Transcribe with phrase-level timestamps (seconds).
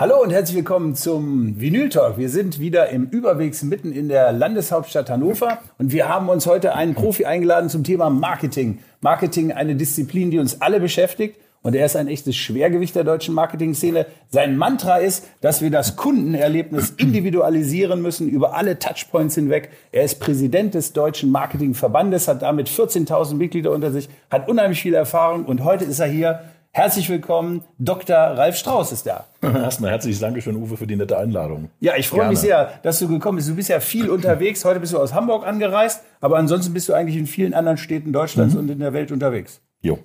[0.00, 2.16] Hallo und herzlich willkommen zum Vinyl Talk.
[2.16, 6.74] Wir sind wieder im Überwegs mitten in der Landeshauptstadt Hannover und wir haben uns heute
[6.74, 8.78] einen Profi eingeladen zum Thema Marketing.
[9.02, 11.36] Marketing, eine Disziplin, die uns alle beschäftigt.
[11.62, 14.06] Und er ist ein echtes Schwergewicht der deutschen Marketing-Szene.
[14.30, 19.68] Sein Mantra ist, dass wir das Kundenerlebnis individualisieren müssen über alle Touchpoints hinweg.
[19.92, 24.94] Er ist Präsident des Deutschen Marketingverbandes, hat damit 14.000 Mitglieder unter sich, hat unheimlich viel
[24.94, 26.40] Erfahrung und heute ist er hier
[26.72, 28.16] Herzlich willkommen, Dr.
[28.16, 29.26] Ralf Strauß ist da.
[29.42, 31.68] Erstmal herzliches Dankeschön, Uwe, für die nette Einladung.
[31.80, 33.48] Ja, ich freue mich sehr, dass du gekommen bist.
[33.48, 34.64] Du bist ja viel unterwegs.
[34.64, 38.12] Heute bist du aus Hamburg angereist, aber ansonsten bist du eigentlich in vielen anderen Städten
[38.12, 38.60] Deutschlands mhm.
[38.60, 39.60] und in der Welt unterwegs.
[39.82, 39.98] Jo.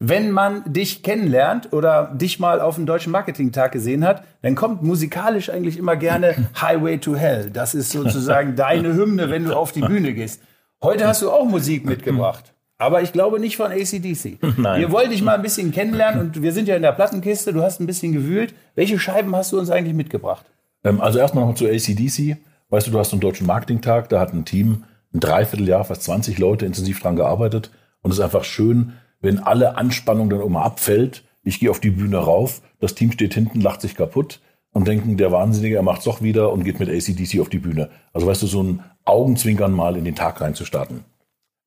[0.00, 4.82] Wenn man dich kennenlernt oder dich mal auf dem Deutschen Marketing-Tag gesehen hat, dann kommt
[4.82, 7.48] musikalisch eigentlich immer gerne Highway to Hell.
[7.50, 10.42] Das ist sozusagen deine Hymne, wenn du auf die Bühne gehst.
[10.82, 12.53] Heute hast du auch Musik mitgebracht.
[12.78, 14.38] Aber ich glaube nicht von ACDC.
[14.58, 14.80] Nein.
[14.80, 17.52] Wir wollen dich mal ein bisschen kennenlernen und wir sind ja in der Plattenkiste.
[17.52, 18.54] Du hast ein bisschen gewühlt.
[18.74, 20.44] Welche Scheiben hast du uns eigentlich mitgebracht?
[20.82, 22.36] Ähm, also erstmal noch zu ACDC.
[22.70, 26.38] Weißt du, du hast einen deutschen Marketingtag, da hat ein Team ein Dreivierteljahr, fast 20
[26.38, 27.70] Leute intensiv dran gearbeitet.
[28.02, 31.22] Und es ist einfach schön, wenn alle Anspannung dann immer abfällt.
[31.44, 34.40] Ich gehe auf die Bühne rauf, das Team steht hinten, lacht sich kaputt
[34.72, 37.90] und denken, der Wahnsinnige, er macht's doch wieder und geht mit ACDC auf die Bühne.
[38.12, 41.04] Also weißt du, so ein Augenzwinkern mal in den Tag reinzustarten.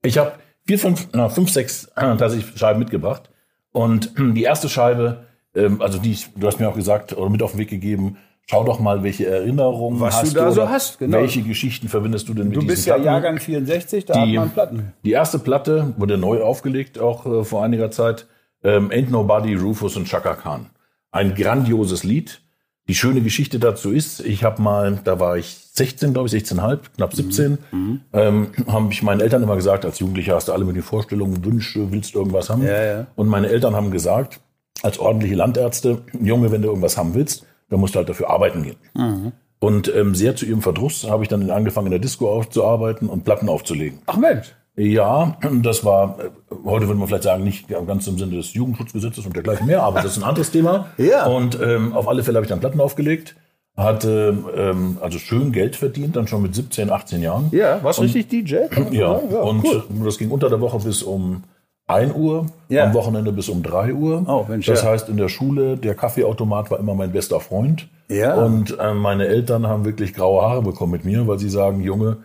[0.04, 0.34] Ich habe
[0.68, 3.30] vier, fünf, na, fünf, sechs tatsächlich Scheiben mitgebracht.
[3.72, 7.52] Und die erste Scheibe, ähm, also die, du hast mir auch gesagt oder mit auf
[7.52, 8.18] den Weg gegeben,
[8.50, 11.00] schau doch mal, welche Erinnerungen Was hast du da so hast.
[11.00, 11.18] Genau.
[11.18, 13.06] Welche Geschichten verbindest du denn mit Du bist ja Platten?
[13.06, 14.94] Jahrgang 64, da die, hat man Platten.
[15.04, 18.28] Die erste Platte wurde neu aufgelegt, auch äh, vor einiger Zeit.
[18.64, 20.68] Ähm, Ain't Nobody, Rufus und Chaka Khan.
[21.12, 22.42] Ein grandioses Lied.
[22.88, 26.80] Die schöne Geschichte dazu ist, ich habe mal, da war ich 16, glaube ich, 16,5,
[26.96, 28.02] knapp 17, mhm.
[28.14, 31.44] ähm, haben mich meinen Eltern immer gesagt, als Jugendlicher hast du alle mit den Vorstellungen,
[31.44, 32.64] Wünsche, willst du irgendwas haben?
[32.64, 33.08] Ja, ja.
[33.16, 34.39] Und meine Eltern haben gesagt,
[34.84, 38.64] als ordentliche Landärzte, Junge, wenn du irgendwas haben willst, dann musst du halt dafür arbeiten
[38.64, 38.78] gehen.
[38.94, 39.34] Mhm.
[39.60, 43.23] Und ähm, sehr zu ihrem Verdruss habe ich dann angefangen, in der Disco aufzuarbeiten und
[43.23, 44.00] Platten aufzulegen.
[44.06, 44.56] Ach Mensch.
[44.80, 46.17] Ja, das war,
[46.64, 50.02] heute würde man vielleicht sagen, nicht ganz im Sinne des Jugendschutzgesetzes und dergleichen mehr, aber
[50.02, 50.86] das ist ein anderes Thema.
[50.98, 51.26] ja.
[51.26, 53.36] Und ähm, auf alle Fälle habe ich dann Platten aufgelegt,
[53.76, 57.49] hatte ähm, also schön Geld verdient, dann schon mit 17, 18 Jahren.
[57.52, 58.55] Ja, warst und, richtig DJ?
[58.92, 59.83] Ja, ja und cool.
[60.05, 61.43] das ging unter der Woche bis um
[61.87, 62.83] 1 Uhr, ja.
[62.83, 64.26] am Wochenende bis um 3 Uhr.
[64.27, 64.89] Oh, Mensch, das ja.
[64.89, 67.87] heißt, in der Schule, der Kaffeeautomat war immer mein bester Freund.
[68.10, 68.36] Ja.
[68.36, 72.17] Und äh, meine Eltern haben wirklich graue Haare bekommen mit mir, weil sie sagen, Junge,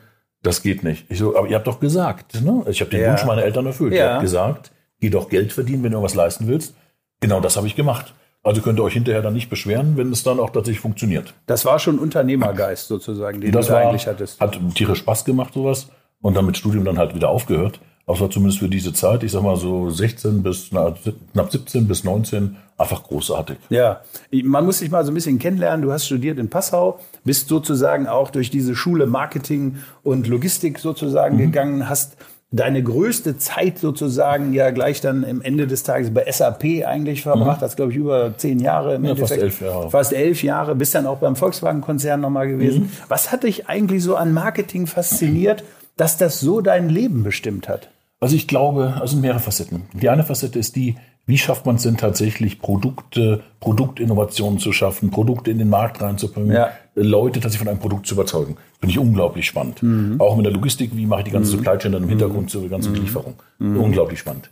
[0.43, 1.07] das geht nicht.
[1.09, 2.65] Ich so, aber ihr habt doch gesagt, ne?
[2.69, 3.11] Ich habe den ja.
[3.11, 3.95] Wunsch meiner Eltern erfüllt.
[3.95, 3.99] Ja.
[3.99, 6.75] Ihr habt gesagt, geh doch Geld verdienen, wenn du was leisten willst.
[7.21, 8.15] Genau das habe ich gemacht.
[8.43, 11.33] Also könnt ihr euch hinterher dann nicht beschweren, wenn es dann auch tatsächlich funktioniert.
[11.47, 14.41] Das war schon Unternehmergeist sozusagen, den das du war, eigentlich hattest.
[14.41, 15.89] Hat tierisch Spaß gemacht, sowas.
[16.21, 17.81] Und dann mit Studium dann halt wieder aufgehört.
[18.07, 20.95] War zumindest für diese Zeit, ich sag mal so 16 bis na,
[21.33, 23.57] knapp 17 bis 19, einfach großartig.
[23.71, 24.01] Ja,
[24.45, 25.83] man muss sich mal so ein bisschen kennenlernen.
[25.83, 31.37] Du hast studiert in Passau, bist sozusagen auch durch diese Schule Marketing und Logistik sozusagen
[31.37, 31.41] mhm.
[31.41, 32.17] gegangen, hast
[32.53, 37.61] deine größte Zeit sozusagen ja gleich dann im Ende des Tages bei SAP eigentlich verbracht,
[37.61, 37.65] mhm.
[37.65, 39.41] hast glaube ich über zehn Jahre im ja, Endeffekt.
[39.41, 39.91] Fast elf Jahre.
[39.91, 42.83] Fast elf Jahre, bist dann auch beim Volkswagen-Konzern nochmal gewesen.
[42.83, 42.91] Mhm.
[43.09, 45.65] Was hat dich eigentlich so an Marketing fasziniert,
[46.03, 47.89] dass das so dein Leben bestimmt hat?
[48.19, 49.83] Also ich glaube, also mehrere Facetten.
[49.93, 50.97] Die eine Facette ist die,
[51.27, 56.51] wie schafft man es denn tatsächlich, Produkte, Produktinnovationen zu schaffen, Produkte in den Markt reinzubringen,
[56.51, 56.71] ja.
[56.97, 58.57] Leute tatsächlich von einem Produkt zu überzeugen.
[58.81, 59.81] Finde ich unglaublich spannend.
[59.81, 60.21] Mhm.
[60.21, 61.59] Auch mit der Logistik, wie mache ich die ganze mhm.
[61.59, 62.49] Supply Chain dann im Hintergrund mhm.
[62.49, 63.03] zur ganzen mhm.
[63.03, 63.35] Lieferung.
[63.61, 63.81] Mhm.
[63.81, 64.51] Unglaublich spannend.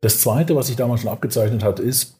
[0.00, 2.16] Das zweite, was sich damals schon abgezeichnet hat, ist,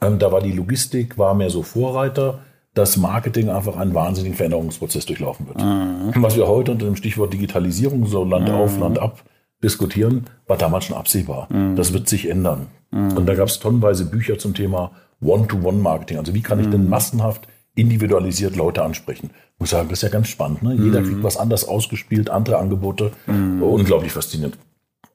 [0.00, 2.38] ähm, da war die Logistik, war mehr so Vorreiter,
[2.74, 5.58] dass Marketing einfach einen wahnsinnigen Veränderungsprozess durchlaufen wird.
[5.58, 6.22] Mhm.
[6.22, 9.22] Was wir heute unter dem Stichwort Digitalisierung, so Land auf, Land ab,
[9.62, 11.48] diskutieren, war damals schon absehbar.
[11.50, 11.76] Mhm.
[11.76, 12.66] Das wird sich ändern.
[12.90, 13.16] Mhm.
[13.16, 14.90] Und da gab es tonnenweise Bücher zum Thema
[15.20, 16.18] One-to-One-Marketing.
[16.18, 16.90] Also wie kann ich denn mhm.
[16.90, 19.30] massenhaft individualisiert Leute ansprechen?
[19.54, 20.62] Ich muss sagen, das ist ja ganz spannend.
[20.62, 20.74] Ne?
[20.74, 21.06] Jeder mhm.
[21.06, 23.12] kriegt was anders ausgespielt, andere Angebote.
[23.26, 23.62] Mhm.
[23.62, 24.58] Unglaublich faszinierend.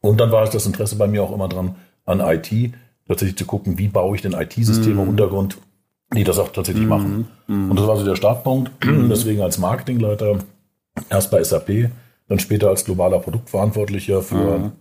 [0.01, 1.75] Und dann war es das Interesse bei mir auch immer dran
[2.05, 2.73] an IT,
[3.07, 5.57] tatsächlich zu gucken, wie baue ich denn IT-Systeme im Untergrund,
[6.13, 7.27] die das auch tatsächlich machen.
[7.47, 8.71] Und das war so der Startpunkt.
[8.83, 10.39] Deswegen als Marketingleiter
[11.09, 11.89] erst bei SAP,
[12.27, 14.71] dann später als globaler Produktverantwortlicher für mhm.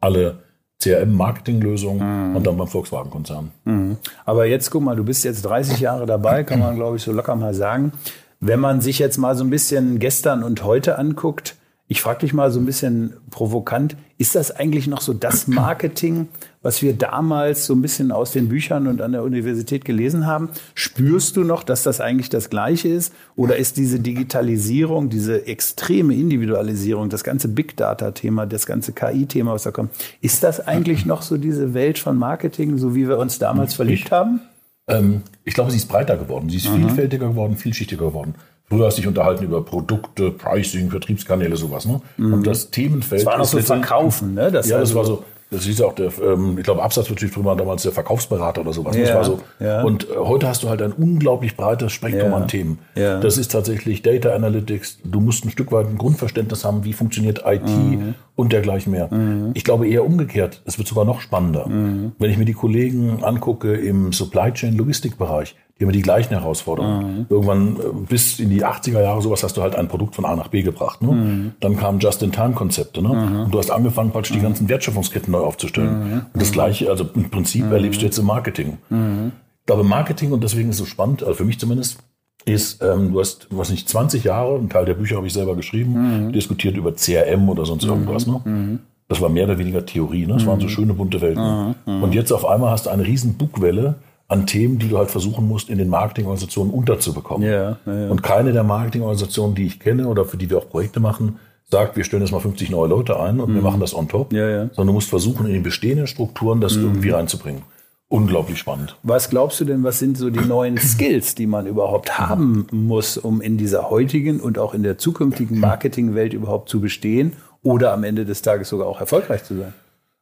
[0.00, 0.38] alle
[0.82, 2.36] CRM-Marketinglösungen mhm.
[2.36, 3.50] und dann beim Volkswagen-Konzern.
[3.64, 3.96] Mhm.
[4.24, 7.12] Aber jetzt guck mal, du bist jetzt 30 Jahre dabei, kann man glaube ich so
[7.12, 7.92] locker mal sagen.
[8.40, 11.56] Wenn man sich jetzt mal so ein bisschen gestern und heute anguckt,
[11.88, 16.28] ich frage dich mal so ein bisschen provokant, ist das eigentlich noch so das Marketing,
[16.62, 20.50] was wir damals so ein bisschen aus den Büchern und an der Universität gelesen haben?
[20.74, 23.12] Spürst du noch, dass das eigentlich das Gleiche ist?
[23.36, 29.62] Oder ist diese Digitalisierung, diese extreme Individualisierung, das ganze Big Data-Thema, das ganze KI-Thema, was
[29.62, 33.38] da kommt, ist das eigentlich noch so diese Welt von Marketing, so wie wir uns
[33.38, 34.40] damals verliebt haben?
[34.88, 36.48] Ähm, ich glaube, sie ist breiter geworden.
[36.48, 36.86] Sie ist mhm.
[36.86, 38.34] vielfältiger geworden, vielschichtiger geworden.
[38.68, 41.86] Früher hast du dich unterhalten über Produkte, Pricing, Vertriebskanäle, sowas.
[41.86, 42.00] Ne?
[42.16, 42.34] Mhm.
[42.34, 43.22] Und das Themenfeld.
[43.22, 44.50] Das war noch so Verkaufen, ne?
[44.50, 47.84] Das ja, das war so das hieß auch der, ähm, ich glaube, Absatzbetrieb war damals
[47.84, 48.96] der Verkaufsberater oder sowas.
[48.96, 49.40] Ja, das war so.
[49.60, 49.82] Ja.
[49.82, 52.78] Und äh, heute hast du halt ein unglaublich breites Spektrum ja, an Themen.
[52.96, 53.20] Ja.
[53.20, 54.98] Das ist tatsächlich Data Analytics.
[55.04, 58.14] Du musst ein Stück weit ein Grundverständnis haben, wie funktioniert IT mhm.
[58.34, 59.12] und dergleichen mehr.
[59.14, 59.52] Mhm.
[59.54, 60.62] Ich glaube eher umgekehrt.
[60.64, 61.68] Es wird sogar noch spannender.
[61.68, 62.12] Mhm.
[62.18, 67.18] Wenn ich mir die Kollegen angucke im Supply Chain Logistikbereich, die haben die gleichen Herausforderungen.
[67.18, 67.26] Mhm.
[67.28, 70.34] Irgendwann äh, bis in die 80er Jahre sowas hast du halt ein Produkt von A
[70.34, 71.02] nach B gebracht.
[71.02, 71.12] Ne?
[71.12, 71.52] Mhm.
[71.60, 73.02] Dann kamen Just-in-Time-Konzepte.
[73.02, 73.08] Ne?
[73.08, 73.40] Mhm.
[73.44, 74.44] Und du hast angefangen, praktisch die mhm.
[74.44, 75.98] ganzen Wertschöpfungsketten neu aufzustellen.
[75.98, 76.12] Mhm.
[76.32, 78.78] Und das Gleiche, also im Prinzip erlebst du jetzt im Marketing.
[78.90, 81.98] Ich glaube, Marketing, und deswegen ist es so spannend, also für mich zumindest,
[82.46, 85.56] ist, ähm, du hast, was nicht, 20 Jahre, ein Teil der Bücher habe ich selber
[85.56, 88.26] geschrieben, diskutiert über CRM oder sonst irgendwas.
[88.26, 88.78] Ne?
[89.08, 90.26] Das war mehr oder weniger Theorie.
[90.26, 90.34] Ne?
[90.34, 91.74] Das waren so schöne bunte Welten.
[91.84, 93.96] Und jetzt auf einmal hast du eine riesen Bugwelle,
[94.28, 97.46] an Themen, die du halt versuchen musst, in den Marketingorganisationen unterzubekommen.
[97.48, 98.10] Ja, ja, ja.
[98.10, 101.38] Und keine der Marketingorganisationen, die ich kenne oder für die wir auch Projekte machen,
[101.70, 103.54] sagt, wir stellen jetzt mal 50 neue Leute ein und mhm.
[103.56, 104.58] wir machen das on top, ja, ja.
[104.72, 106.84] sondern du musst versuchen, in den bestehenden Strukturen das mhm.
[106.84, 107.62] irgendwie reinzubringen.
[108.08, 108.96] Unglaublich spannend.
[109.02, 113.18] Was glaubst du denn, was sind so die neuen Skills, die man überhaupt haben muss,
[113.18, 117.32] um in dieser heutigen und auch in der zukünftigen Marketingwelt überhaupt zu bestehen
[117.62, 119.72] oder am Ende des Tages sogar auch erfolgreich zu sein?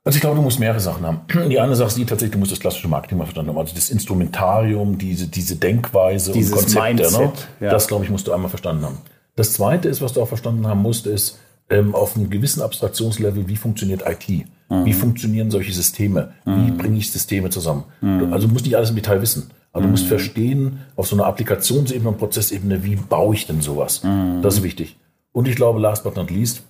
[0.04, 1.22] Also ich glaube, du musst mehrere Sachen haben.
[1.50, 3.58] Die eine Sache ist die tatsächlich, du musst das klassische Marketing mal verstanden haben.
[3.58, 6.80] Also das Instrumentarium, diese, diese Denkweise Dieses und Konzepte.
[6.80, 6.94] Ne?
[6.94, 7.66] Mindset, ne?
[7.66, 7.70] ja.
[7.70, 8.98] Das, glaube ich, musst du einmal verstanden haben.
[9.34, 11.38] Das zweite ist, was du auch verstanden haben musst, ist
[11.70, 14.46] ähm, auf einem gewissen Abstraktionslevel, wie funktioniert IT?
[14.68, 14.84] Mhm.
[14.84, 16.34] Wie funktionieren solche Systeme?
[16.44, 16.66] Mhm.
[16.66, 17.84] Wie bringe ich Systeme zusammen?
[18.02, 18.32] Mhm.
[18.32, 19.50] Also du musst nicht alles im Detail wissen.
[19.72, 20.08] Aber du musst mhm.
[20.08, 24.04] verstehen, auf so einer Applikationsebene und Prozessebene, wie baue ich denn sowas?
[24.04, 24.40] Mhm.
[24.42, 24.96] Das ist wichtig.
[25.32, 26.62] Und ich glaube, last but not least,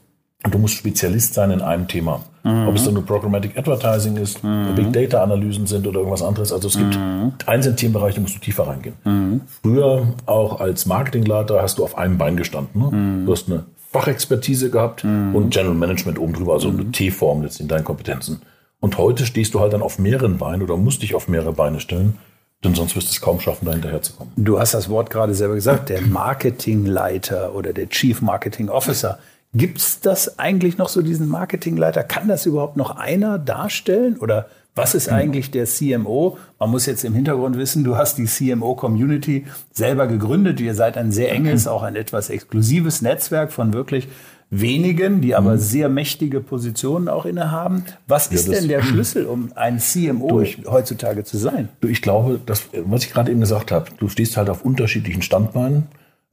[0.51, 2.25] du musst Spezialist sein in einem Thema.
[2.43, 2.69] Mhm.
[2.69, 4.75] Ob es dann nur Programmatic Advertising ist, mhm.
[4.75, 6.53] Big Data Analysen sind oder irgendwas anderes.
[6.53, 7.33] Also es gibt mhm.
[7.47, 8.95] einzelne Themenbereiche, da musst du tiefer reingehen.
[9.05, 9.41] Mhm.
[9.63, 12.81] Früher auch als Marketingleiter hast du auf einem Bein gestanden.
[12.81, 12.91] Ne?
[12.91, 13.27] Mhm.
[13.27, 15.35] Du hast eine Fachexpertise gehabt mhm.
[15.35, 18.43] und General Management oben drüber, also eine T-Form jetzt in deinen Kompetenzen.
[18.81, 21.81] Und heute stehst du halt dann auf mehreren Beinen oder musst dich auf mehrere Beine
[21.81, 22.19] stellen.
[22.65, 24.33] Denn sonst wirst du es kaum schaffen, da hinterher zu kommen.
[24.37, 29.19] Du hast das Wort gerade selber gesagt, der Marketingleiter oder der Chief Marketing Officer.
[29.55, 32.03] Gibt es das eigentlich noch so, diesen Marketingleiter?
[32.03, 34.17] Kann das überhaupt noch einer darstellen?
[34.19, 36.37] Oder was ist eigentlich der CMO?
[36.59, 40.61] Man muss jetzt im Hintergrund wissen, du hast die CMO-Community selber gegründet.
[40.61, 44.09] Ihr seid ein sehr enges, auch ein etwas exklusives Netzwerk von wirklich
[44.51, 45.59] wenigen, die aber mhm.
[45.59, 47.85] sehr mächtige Positionen auch innehaben.
[48.09, 51.69] Was ist ja, denn der Schlüssel, um ein CMO durch, heutzutage zu sein?
[51.81, 55.23] Du, ich glaube, das, was ich gerade eben gesagt habe, du stehst halt auf unterschiedlichen
[55.23, 55.87] Standbeinen.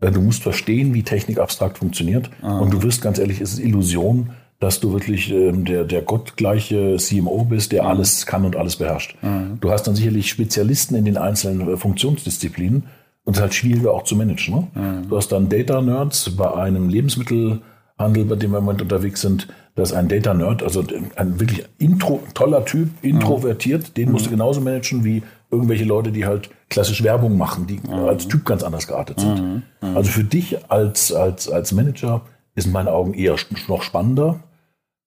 [0.09, 2.31] Du musst verstehen, wie Technik abstrakt funktioniert.
[2.41, 2.57] Ah.
[2.57, 4.31] Und du wirst ganz ehrlich, es ist Illusion,
[4.61, 7.89] dass du wirklich ähm, der, der gottgleiche CMO bist, der mhm.
[7.89, 9.15] alles kann und alles beherrscht.
[9.21, 9.57] Mhm.
[9.59, 12.83] Du hast dann sicherlich Spezialisten in den einzelnen äh, Funktionsdisziplinen
[13.23, 14.55] und es ist halt schwieriger auch zu managen.
[14.55, 14.67] Ne?
[14.73, 15.09] Mhm.
[15.09, 19.47] Du hast dann Data-Nerds bei einem Lebensmittelhandel, bei dem wir im Moment unterwegs sind.
[19.75, 20.83] Da ist ein Data-Nerd, also
[21.15, 26.25] ein wirklich intro, toller Typ, introvertiert, den musst du genauso managen wie irgendwelche Leute, die
[26.25, 27.93] halt klassisch Werbung machen, die mhm.
[27.93, 29.41] als Typ ganz anders geartet sind.
[29.41, 29.63] Mhm.
[29.81, 29.97] Mhm.
[29.97, 32.21] Also für dich als, als, als Manager
[32.55, 33.35] ist in meinen Augen eher
[33.67, 34.39] noch spannender,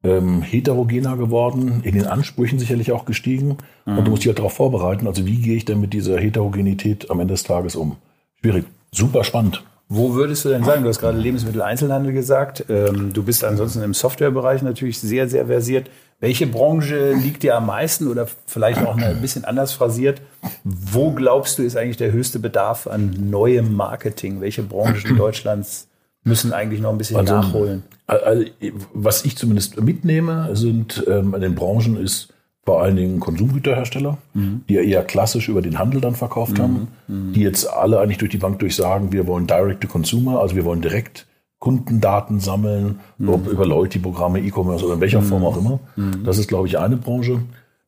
[0.02, 3.58] ähm, heterogener geworden, in den Ansprüchen sicherlich auch gestiegen.
[3.86, 4.10] Und du mhm.
[4.10, 7.34] musst dich halt darauf vorbereiten, also wie gehe ich denn mit dieser Heterogenität am Ende
[7.34, 7.96] des Tages um?
[8.40, 8.66] Schwierig.
[8.92, 9.64] Super spannend.
[9.94, 10.82] Wo würdest du denn sagen?
[10.82, 12.64] Du hast gerade Lebensmitteleinzelhandel gesagt.
[12.68, 15.88] Ähm, du bist ansonsten im Softwarebereich natürlich sehr, sehr versiert.
[16.20, 20.20] Welche Branche liegt dir am meisten oder vielleicht auch ein bisschen anders phrasiert?
[20.64, 24.40] Wo glaubst du, ist eigentlich der höchste Bedarf an neuem Marketing?
[24.40, 25.86] Welche Branchen Deutschlands
[26.24, 27.84] müssen eigentlich noch ein bisschen also, nachholen?
[28.06, 28.44] Also,
[28.92, 32.33] was ich zumindest mitnehme, sind ähm, in den Branchen ist
[32.64, 34.62] vor allen Dingen Konsumgüterhersteller, mhm.
[34.68, 36.62] die ja eher klassisch über den Handel dann verkauft mhm.
[36.62, 37.32] haben, mhm.
[37.32, 40.64] die jetzt alle eigentlich durch die Bank durchsagen, wir wollen Direct to Consumer, also wir
[40.64, 41.26] wollen direkt
[41.58, 43.28] Kundendaten sammeln, mhm.
[43.30, 45.26] ob über Loyalty-Programme, E-Commerce oder in welcher mhm.
[45.26, 45.80] Form auch immer.
[45.96, 46.24] Mhm.
[46.24, 47.40] Das ist, glaube ich, eine Branche.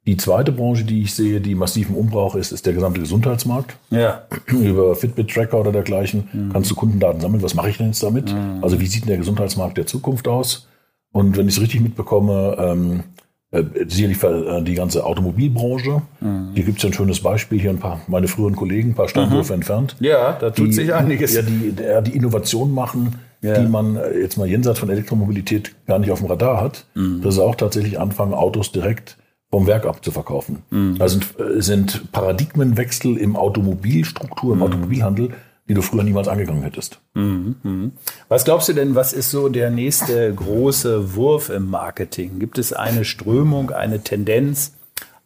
[0.07, 3.77] Die zweite Branche, die ich sehe, die massiven Umbrauch ist, ist der gesamte Gesundheitsmarkt.
[3.91, 4.23] Ja.
[4.47, 6.53] Über Fitbit-Tracker oder dergleichen mhm.
[6.53, 7.43] kannst du Kundendaten sammeln.
[7.43, 8.33] Was mache ich denn jetzt damit?
[8.33, 8.63] Mhm.
[8.63, 10.69] Also wie sieht denn der Gesundheitsmarkt der Zukunft aus?
[11.13, 13.16] Und wenn ich es richtig mitbekomme, ähm, äh,
[13.53, 16.03] sicherlich äh, die ganze Automobilbranche.
[16.21, 16.51] Mhm.
[16.55, 19.09] Hier gibt es ja ein schönes Beispiel, hier ein paar meine früheren Kollegen, ein paar
[19.09, 19.61] Standhöfe mhm.
[19.61, 19.97] entfernt.
[20.01, 21.35] Ja, da tut die, sich einiges.
[21.35, 23.59] Ja, die, die Innovation machen, ja.
[23.59, 26.87] die man äh, jetzt mal jenseits von Elektromobilität gar nicht auf dem Radar hat.
[26.95, 27.21] Mhm.
[27.23, 29.17] Das ist auch tatsächlich anfangen, Autos direkt
[29.51, 30.63] vom Werk ab zu verkaufen.
[30.71, 30.97] Mhm.
[30.99, 34.65] Also sind, äh, sind Paradigmenwechsel im Automobilstruktur, im mhm.
[34.65, 35.31] Automobilhandel,
[35.69, 37.01] die du früher niemals angegangen hättest.
[37.15, 37.57] Mhm.
[37.63, 37.93] mhm.
[38.29, 42.39] Was glaubst du denn, was ist so der nächste große Wurf im Marketing?
[42.39, 44.75] Gibt es eine Strömung, eine Tendenz,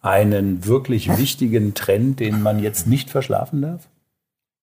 [0.00, 3.88] einen wirklich wichtigen Trend, den man jetzt nicht verschlafen darf?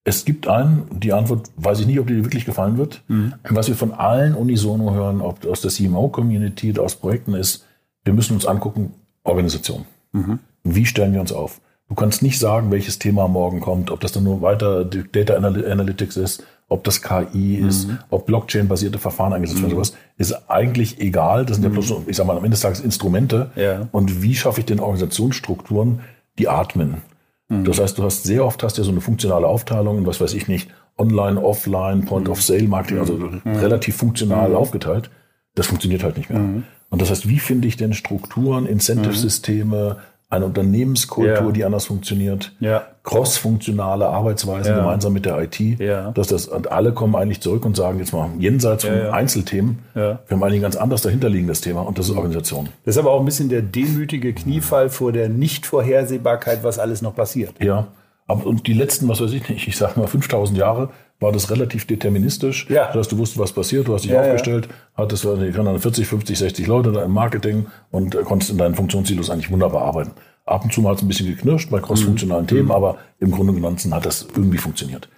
[0.04, 3.04] Es gibt einen, die Antwort weiß ich nicht, ob dir wirklich gefallen wird.
[3.08, 3.34] Mhm.
[3.50, 7.66] Was wir von allen unisono hören, ob aus der CMO-Community oder aus Projekten ist,
[8.06, 8.94] wir müssen uns angucken,
[9.24, 9.86] Organisation.
[10.14, 10.40] Mhm.
[10.64, 11.60] Wie stellen wir uns auf?
[11.90, 16.18] Du kannst nicht sagen, welches Thema morgen kommt, ob das dann nur weiter Data Analytics
[16.18, 17.70] ist, ob das KI mhm.
[17.70, 19.84] ist, ob Blockchain-basierte Verfahren eingesetzt werden, mhm.
[19.84, 21.46] sowas, ist eigentlich egal.
[21.46, 23.52] Das sind ja bloß, ich sag mal, am Ende des Tages Instrumente.
[23.56, 23.88] Ja.
[23.92, 26.02] Und wie schaffe ich denn Organisationsstrukturen,
[26.38, 27.02] die atmen?
[27.48, 27.64] Mhm.
[27.64, 30.50] Das heißt, du hast sehr oft hast ja so eine funktionale Aufteilung, was weiß ich
[30.50, 32.32] nicht, Online, Offline, Point mhm.
[32.32, 33.42] of Sale Marketing, also mhm.
[33.46, 34.56] relativ funktional mhm.
[34.56, 35.10] aufgeteilt.
[35.56, 36.40] Das funktioniert halt nicht mehr.
[36.40, 36.64] Mhm.
[36.90, 39.98] Und das heißt, wie finde ich denn Strukturen, Incentive-Systeme,
[40.30, 41.52] eine Unternehmenskultur, ja.
[41.52, 42.86] die anders funktioniert, ja.
[43.04, 44.80] cross-funktionale Arbeitsweisen ja.
[44.80, 46.12] gemeinsam mit der IT, ja.
[46.12, 50.20] dass das und alle kommen eigentlich zurück und sagen jetzt mal jenseits von Einzelthemen, wir
[50.30, 52.68] haben eigentlich ein ganz anders dahinterliegendes Thema und das ist Organisation.
[52.84, 57.16] Das ist aber auch ein bisschen der demütige Kniefall vor der Nichtvorhersehbarkeit, was alles noch
[57.16, 57.54] passiert.
[57.64, 57.88] Ja,
[58.28, 61.50] aber und die letzten, was weiß ich nicht, ich sage mal 5000 Jahre, war das
[61.50, 62.70] relativ deterministisch.
[62.70, 62.88] Ja.
[62.88, 65.04] Das heißt, du wusstest, was passiert, du hast dich ja, aufgestellt, ja.
[65.04, 69.50] hattest dann 40, 50, 60 Leute da im Marketing und konntest in deinen Funktionssilos eigentlich
[69.50, 70.12] wunderbar arbeiten.
[70.46, 72.50] Ab und zu mal hat es ein bisschen geknirscht bei crossfunktionalen mhm.
[72.50, 72.72] Themen, mhm.
[72.72, 75.10] aber im Grunde genommen hat das irgendwie funktioniert.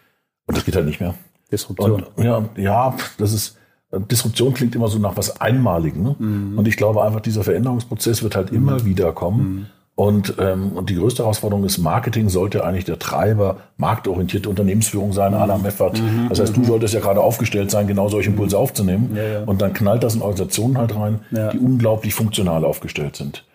[0.48, 1.16] Und das geht halt nicht mehr.
[1.52, 2.04] Disruption.
[2.16, 3.58] Und, ja, ja, das ist,
[3.92, 6.04] Disruption klingt immer so nach was Einmaligen.
[6.04, 6.16] Ne?
[6.18, 6.58] Mhm.
[6.58, 8.86] Und ich glaube einfach, dieser Veränderungsprozess wird halt immer mhm.
[8.86, 9.70] wieder kommen.
[10.00, 10.06] Mhm.
[10.06, 15.34] Und, ähm, und die größte Herausforderung ist, Marketing sollte eigentlich der Treiber, marktorientierte Unternehmensführung sein,
[15.34, 15.40] mhm.
[15.40, 16.02] à la Meffert.
[16.02, 16.28] Mhm.
[16.30, 16.66] Das heißt, du mhm.
[16.66, 19.16] solltest ja gerade aufgestellt sein, genau solche Impulse aufzunehmen.
[19.16, 19.44] Ja, ja.
[19.44, 21.50] Und dann knallt das in Organisationen halt rein, ja.
[21.50, 23.46] die unglaublich funktional aufgestellt sind.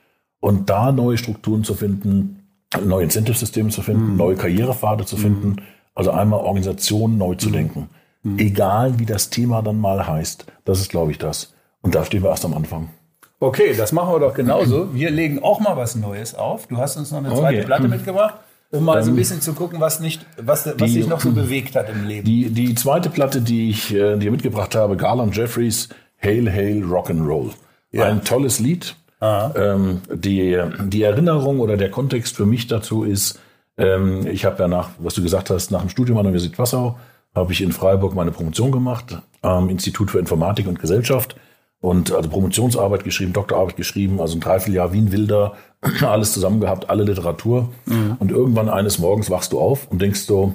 [0.41, 2.41] Und da neue Strukturen zu finden,
[2.85, 4.17] neue Incentive-Systeme zu finden, mhm.
[4.17, 5.59] neue Karrierepfade zu finden, mhm.
[5.95, 7.53] also einmal Organisationen neu zu mhm.
[7.53, 7.89] denken.
[8.39, 11.53] Egal wie das Thema dann mal heißt, das ist, glaube ich, das.
[11.83, 12.89] Und da stehen wir erst am Anfang.
[13.45, 14.95] Okay, das machen wir doch genauso.
[14.95, 16.67] Wir legen auch mal was Neues auf.
[16.67, 17.67] Du hast uns noch eine zweite okay.
[17.67, 18.37] Platte mitgebracht,
[18.71, 21.31] um mal so ein bisschen zu gucken, was, nicht, was, was die, sich noch so
[21.43, 22.25] bewegt hat im Leben.
[22.25, 25.91] Die, die zweite Platte, die ich äh, dir mitgebracht habe, Garland Jeffries,
[26.23, 27.51] Hail, Hail, Rock'n'Roll.
[27.93, 28.07] Ja.
[28.07, 28.97] Ein tolles Lied.
[29.21, 33.41] Ähm, die, die Erinnerung oder der Kontext für mich dazu ist,
[33.77, 36.57] ähm, ich habe ja nach, was du gesagt hast, nach dem Studium an der Universität
[36.57, 36.99] Passau,
[37.35, 41.37] habe ich in Freiburg meine Promotion gemacht am Institut für Informatik und Gesellschaft
[41.85, 45.53] und also Promotionsarbeit geschrieben, Doktorarbeit geschrieben, also ein Dreivierteljahr wie ein Wilder,
[46.01, 47.69] alles zusammen gehabt, alle Literatur.
[47.85, 48.17] Mhm.
[48.19, 50.55] Und irgendwann eines Morgens wachst du auf und denkst so,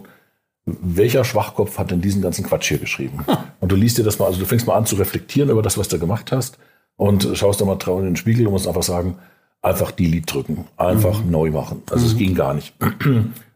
[0.65, 3.25] welcher Schwachkopf hat denn diesen ganzen Quatsch hier geschrieben?
[3.25, 3.37] Hm.
[3.59, 5.79] Und du liest dir das mal, also du fängst mal an zu reflektieren über das,
[5.79, 6.59] was du gemacht hast
[6.95, 9.15] und schaust da mal traurig in den Spiegel und musst einfach sagen,
[9.63, 11.31] einfach Delete drücken, einfach mhm.
[11.31, 11.81] neu machen.
[11.89, 12.11] Also mhm.
[12.11, 12.73] es ging gar nicht.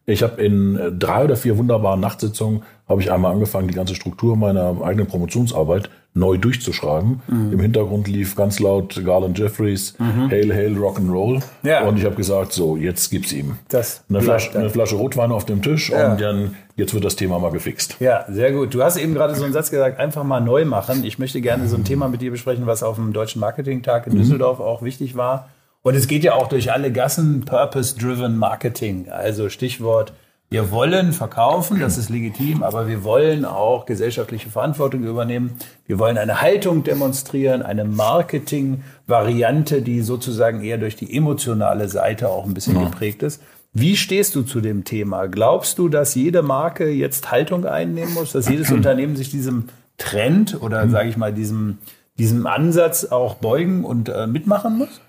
[0.05, 3.95] Ich habe in äh, drei oder vier wunderbaren Nachtsitzungen habe ich einmal angefangen, die ganze
[3.95, 7.21] Struktur meiner eigenen Promotionsarbeit neu durchzuschreiben.
[7.27, 7.53] Mhm.
[7.53, 10.29] Im Hintergrund lief ganz laut Garland Jeffries, mhm.
[10.29, 11.41] Hail, Hail, Rock'n'Roll.
[11.63, 11.85] Ja.
[11.85, 13.57] Und ich habe gesagt, so, jetzt gibt's ihm.
[13.69, 16.11] Das eine, Flasche, eine Flasche Rotwein auf dem Tisch ja.
[16.11, 17.95] und dann, jetzt wird das Thema mal gefixt.
[17.99, 18.73] Ja, sehr gut.
[18.73, 21.03] Du hast eben gerade so einen Satz gesagt, einfach mal neu machen.
[21.03, 24.13] Ich möchte gerne so ein Thema mit dir besprechen, was auf dem Deutschen Marketing-Tag in
[24.13, 24.17] mhm.
[24.17, 25.49] Düsseldorf auch wichtig war.
[25.81, 29.09] Und es geht ja auch durch alle Gassen Purpose-Driven Marketing.
[29.09, 30.13] Also Stichwort,
[30.53, 35.55] wir wollen verkaufen, das ist legitim, aber wir wollen auch gesellschaftliche Verantwortung übernehmen.
[35.87, 42.45] Wir wollen eine Haltung demonstrieren, eine Marketing-Variante, die sozusagen eher durch die emotionale Seite auch
[42.45, 42.83] ein bisschen ja.
[42.83, 43.41] geprägt ist.
[43.73, 45.25] Wie stehst du zu dem Thema?
[45.25, 50.61] Glaubst du, dass jede Marke jetzt Haltung einnehmen muss, dass jedes Unternehmen sich diesem Trend
[50.61, 51.79] oder sage ich mal diesem,
[52.19, 55.01] diesem Ansatz auch beugen und äh, mitmachen muss?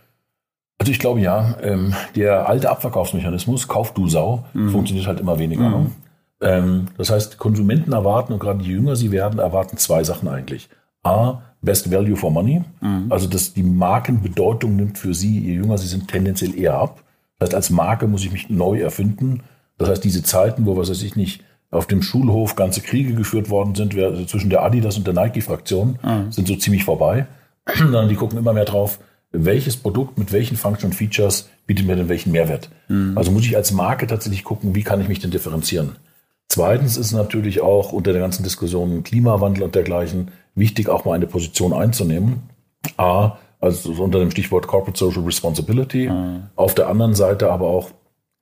[0.79, 4.71] Also ich glaube ja, ähm, der alte Abverkaufsmechanismus, kauf du Sau, mhm.
[4.71, 5.69] funktioniert halt immer weniger.
[5.69, 5.93] Mhm.
[6.41, 10.69] Ähm, das heißt, Konsumenten erwarten, und gerade je jünger sie werden, erwarten zwei Sachen eigentlich.
[11.03, 13.07] A, Best Value for Money, mhm.
[13.11, 17.03] also dass die Markenbedeutung nimmt für sie, je jünger sie sind, tendenziell eher ab.
[17.39, 19.43] Das heißt, als Marke muss ich mich neu erfinden.
[19.79, 23.51] Das heißt, diese Zeiten, wo, was weiß ich nicht, auf dem Schulhof ganze Kriege geführt
[23.51, 26.31] worden sind, also zwischen der Adidas und der Nike-Fraktion, mhm.
[26.31, 27.27] sind so ziemlich vorbei.
[27.75, 28.99] Sondern die gucken immer mehr drauf,
[29.35, 32.71] welches Produkt mit welchen Function Features bietet mir denn welchen Mehrwert.
[32.89, 33.17] Mhm.
[33.19, 35.97] Also muss ich als Marke tatsächlich gucken, wie kann ich mich denn differenzieren.
[36.49, 41.27] Zweitens ist natürlich auch unter der ganzen Diskussion Klimawandel und dergleichen wichtig, auch mal eine
[41.27, 42.43] Position einzunehmen.
[42.97, 46.09] A, also unter dem Stichwort Corporate Social Responsibility.
[46.09, 46.45] Mhm.
[46.55, 47.91] Auf der anderen Seite aber auch,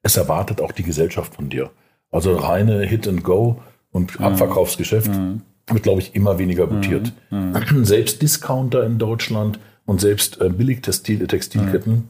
[0.02, 1.70] es erwartet auch die Gesellschaft von dir.
[2.10, 4.26] Also reine Hit and Go und mhm.
[4.26, 5.42] Abverkaufsgeschäft mhm.
[5.68, 7.12] wird, glaube ich, immer weniger gutiert.
[7.30, 7.52] Mhm.
[7.70, 7.84] Mhm.
[7.84, 12.04] Selbst Discounter in Deutschland und selbst äh, Billigtextilketten mhm.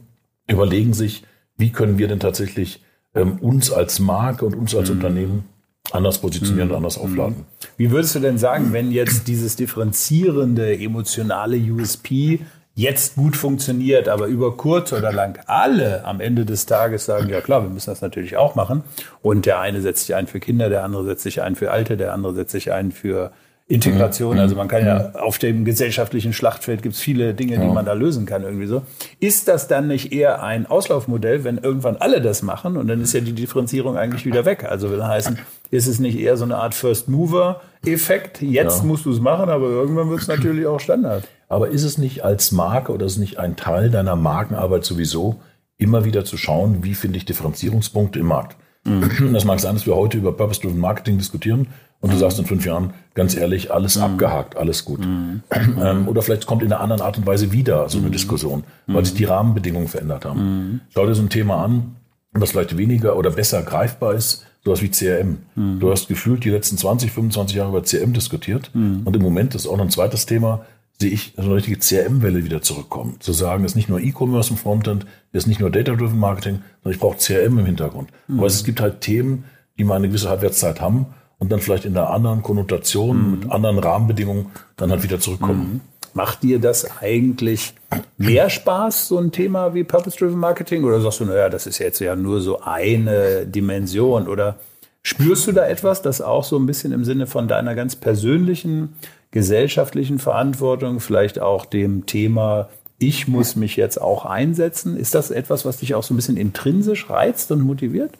[0.47, 1.23] überlegen sich,
[1.57, 2.83] wie können wir denn tatsächlich
[3.15, 4.97] ähm, uns als Marke und uns als mhm.
[4.97, 5.43] Unternehmen
[5.91, 6.77] anders positionieren und mhm.
[6.77, 7.45] anders aufladen.
[7.77, 12.39] Wie würdest du denn sagen, wenn jetzt dieses differenzierende emotionale USP
[12.75, 17.41] jetzt gut funktioniert, aber über kurz oder lang alle am Ende des Tages sagen, ja
[17.41, 18.83] klar, wir müssen das natürlich auch machen.
[19.21, 21.97] Und der eine setzt sich ein für Kinder, der andere setzt sich ein für Alte,
[21.97, 23.31] der andere setzt sich ein für
[23.67, 24.39] Integration.
[24.39, 27.93] Also man kann ja auf dem gesellschaftlichen Schlachtfeld gibt es viele Dinge, die man da
[27.93, 28.83] lösen kann irgendwie so.
[29.21, 33.13] Ist das dann nicht eher ein Auslaufmodell, wenn irgendwann alle das machen und dann ist
[33.13, 34.65] ja die Differenzierung eigentlich wieder weg?
[34.65, 35.39] Also will heißen,
[35.71, 38.41] ist es nicht eher so eine Art First Mover Effekt?
[38.41, 38.83] Jetzt ja.
[38.83, 41.23] musst du es machen, aber irgendwann wird es natürlich auch Standard.
[41.47, 45.39] Aber ist es nicht als Marke oder ist es nicht ein Teil deiner Markenarbeit sowieso,
[45.77, 48.57] immer wieder zu schauen, wie finde ich Differenzierungspunkte im Markt?
[48.85, 49.33] Mhm.
[49.33, 51.67] Das mag sein, dass wir heute über Purpose-Driven Marketing diskutieren
[52.01, 54.03] und du sagst in fünf Jahren, ganz ehrlich, alles mhm.
[54.03, 55.05] abgehakt, alles gut.
[55.05, 55.41] Mhm.
[55.81, 58.11] Ähm, oder vielleicht kommt in einer anderen Art und Weise wieder so eine mhm.
[58.11, 60.39] Diskussion, weil sich die Rahmenbedingungen verändert haben.
[60.39, 60.81] Mhm.
[60.89, 61.95] Schau dir so ein Thema an,
[62.33, 65.39] was vielleicht weniger oder besser greifbar ist, sowas wie CRM.
[65.55, 65.79] Mhm.
[65.79, 69.67] Du hast gefühlt die letzten 20, 25 Jahre über CRM diskutiert und im Moment ist
[69.67, 70.65] auch noch ein zweites Thema,
[70.99, 73.17] sehe ich so eine richtige CRM-Welle wieder zurückkommen.
[73.19, 76.61] Zu sagen, es ist nicht nur E-Commerce im Frontend, es ist nicht nur Data-Driven Marketing,
[76.81, 78.09] sondern ich brauche CRM im Hintergrund.
[78.27, 78.39] Mhm.
[78.39, 79.45] Aber es gibt halt Themen,
[79.77, 81.07] die mal eine gewisse Halbwertszeit haben
[81.39, 83.39] und dann vielleicht in einer anderen Konnotation, mhm.
[83.39, 84.47] mit anderen Rahmenbedingungen
[84.77, 85.73] dann halt wieder zurückkommen.
[85.73, 85.81] Mhm.
[86.15, 87.73] Macht dir das eigentlich
[88.17, 90.83] mehr Spaß, so ein Thema wie Purpose-Driven Marketing?
[90.83, 94.27] Oder sagst du, naja, das ist jetzt ja nur so eine Dimension?
[94.27, 94.59] Oder
[95.01, 98.95] spürst du da etwas, das auch so ein bisschen im Sinne von deiner ganz persönlichen
[99.33, 104.95] gesellschaftlichen Verantwortung, vielleicht auch dem Thema, ich muss mich jetzt auch einsetzen.
[104.95, 108.11] Ist das etwas, was dich auch so ein bisschen intrinsisch reizt und motiviert?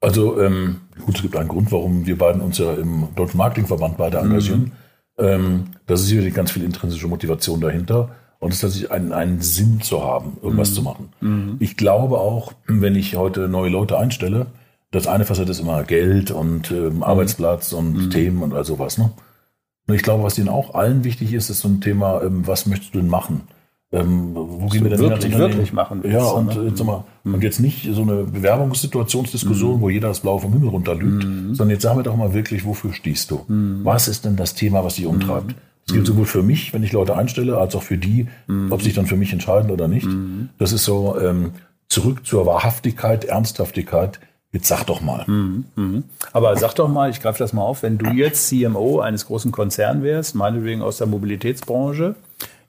[0.00, 3.96] Also ähm, gut, es gibt einen Grund, warum wir beiden uns ja im Deutschen Marketingverband
[3.96, 4.72] beide engagieren.
[5.18, 5.24] Mhm.
[5.24, 8.10] Ähm, das ist sicherlich ganz viel intrinsische Motivation dahinter.
[8.38, 10.74] Und es ist tatsächlich einen, einen Sinn zu haben, irgendwas mhm.
[10.74, 11.08] zu machen.
[11.20, 11.56] Mhm.
[11.58, 14.46] Ich glaube auch, wenn ich heute neue Leute einstelle,
[14.92, 18.10] das eine Facette ist immer Geld und ähm, Arbeitsplatz und mhm.
[18.10, 18.96] Themen und all sowas.
[18.96, 19.10] Ne?
[19.86, 22.66] Und ich glaube, was ihnen auch allen wichtig ist, ist so ein Thema, ähm, was
[22.66, 23.42] möchtest du denn machen?
[23.92, 26.68] Ähm, wo gehen wir denn wirklich, hin wirklich machen Ja, und, ne?
[26.68, 27.34] jetzt mal, mhm.
[27.34, 29.80] und jetzt nicht so eine Bewerbungssituationsdiskussion, mhm.
[29.80, 31.54] wo jeder das Blaue vom Himmel runterlügt, mhm.
[31.54, 33.44] sondern jetzt sagen wir doch mal wirklich, wofür stehst du?
[33.46, 33.80] Mhm.
[33.84, 35.54] Was ist denn das Thema, was dich umtreibt?
[35.86, 36.12] Das gilt mhm.
[36.12, 38.72] sowohl für mich, wenn ich Leute einstelle, als auch für die, mhm.
[38.72, 40.08] ob sich dann für mich entscheiden oder nicht.
[40.58, 41.52] Das ist so ähm,
[41.88, 44.18] zurück zur Wahrhaftigkeit, Ernsthaftigkeit,
[44.56, 45.22] Jetzt sag doch mal.
[45.26, 46.04] Mhm, mhm.
[46.32, 49.52] Aber sag doch mal, ich greife das mal auf, wenn du jetzt CMO eines großen
[49.52, 52.14] Konzerns wärst, meinetwegen aus der Mobilitätsbranche,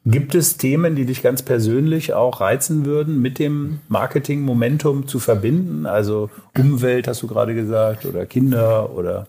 [0.06, 5.86] gibt es Themen, die dich ganz persönlich auch reizen würden, mit dem Marketing-Momentum zu verbinden?
[5.86, 9.26] Also Umwelt, hast du gerade gesagt, oder Kinder oder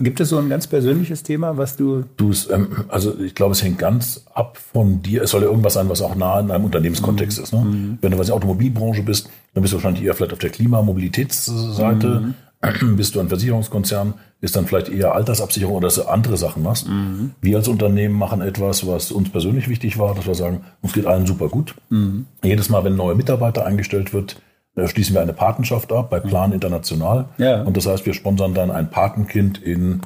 [0.00, 2.04] Gibt es so ein ganz persönliches Thema, was du.
[2.16, 5.22] Du ähm, also ich glaube, es hängt ganz ab von dir.
[5.22, 7.44] Es soll ja irgendwas sein, was auch nah in einem Unternehmenskontext mhm.
[7.44, 7.52] ist.
[7.52, 7.60] Ne?
[7.60, 7.98] Mhm.
[8.02, 10.50] Wenn du was in der Automobilbranche bist, dann bist du wahrscheinlich eher vielleicht auf der
[10.50, 12.20] Klimamobilitätsseite.
[12.20, 12.34] Mhm.
[12.96, 16.88] Bist du ein Versicherungskonzern, ist dann vielleicht eher Altersabsicherung oder dass du andere Sachen machst.
[16.88, 17.30] Mhm.
[17.40, 21.06] Wir als Unternehmen machen etwas, was uns persönlich wichtig war, dass wir sagen, uns geht
[21.06, 21.76] allen super gut.
[21.90, 22.26] Mhm.
[22.42, 24.42] Jedes Mal, wenn ein neuer Mitarbeiter eingestellt wird,
[24.86, 27.26] schließen wir eine Patenschaft ab bei Plan International.
[27.38, 27.62] Ja.
[27.62, 30.02] Und das heißt, wir sponsern dann ein Patenkind in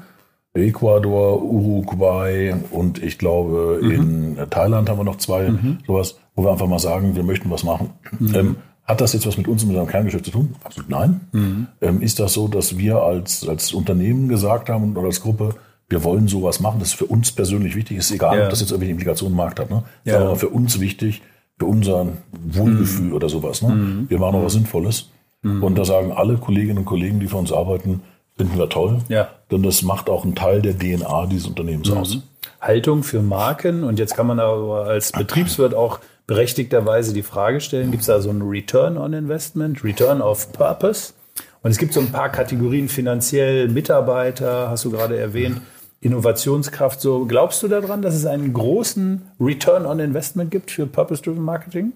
[0.55, 3.91] Ecuador, Uruguay und ich glaube mhm.
[3.91, 5.79] in Thailand haben wir noch zwei, mhm.
[5.87, 7.91] sowas, wo wir einfach mal sagen, wir möchten was machen.
[8.19, 8.35] Mhm.
[8.35, 10.55] Ähm, hat das jetzt was mit uns und mit unserem Kerngeschäft zu tun?
[10.65, 11.21] Absolut nein.
[11.33, 11.67] Mhm.
[11.81, 15.55] Ähm, ist das so, dass wir als, als Unternehmen gesagt haben oder als Gruppe,
[15.89, 18.45] wir wollen sowas machen, das ist für uns persönlich wichtig, ist egal, ja.
[18.45, 19.71] ob das jetzt irgendwelche Implikationen im Markt hat.
[19.71, 19.83] Ne?
[20.05, 20.21] Ja.
[20.21, 21.23] aber für uns wichtig,
[21.63, 23.13] für unser Wohlgefühl mhm.
[23.13, 23.63] oder sowas.
[23.63, 23.69] Ne?
[23.69, 24.11] Mhm.
[24.11, 25.11] Wir machen noch was Sinnvolles.
[25.43, 25.63] Mhm.
[25.63, 28.03] Und da sagen alle Kolleginnen und Kollegen, die für uns arbeiten,
[28.37, 28.99] finden wir toll.
[29.09, 29.29] Ja.
[29.53, 31.97] Denn das macht auch einen Teil der DNA dieses Unternehmens mhm.
[31.99, 32.19] aus.
[32.61, 33.85] Haltung für Marken.
[33.85, 38.21] Und jetzt kann man aber als Betriebswirt auch berechtigterweise die Frage stellen, gibt es da
[38.21, 41.13] so ein Return on Investment, Return of Purpose?
[41.63, 45.61] Und es gibt so ein paar Kategorien finanziell, Mitarbeiter, hast du gerade erwähnt.
[46.03, 47.01] Innovationskraft.
[47.01, 51.93] So glaubst du daran, dass es einen großen Return on Investment gibt für Purpose-Driven Marketing?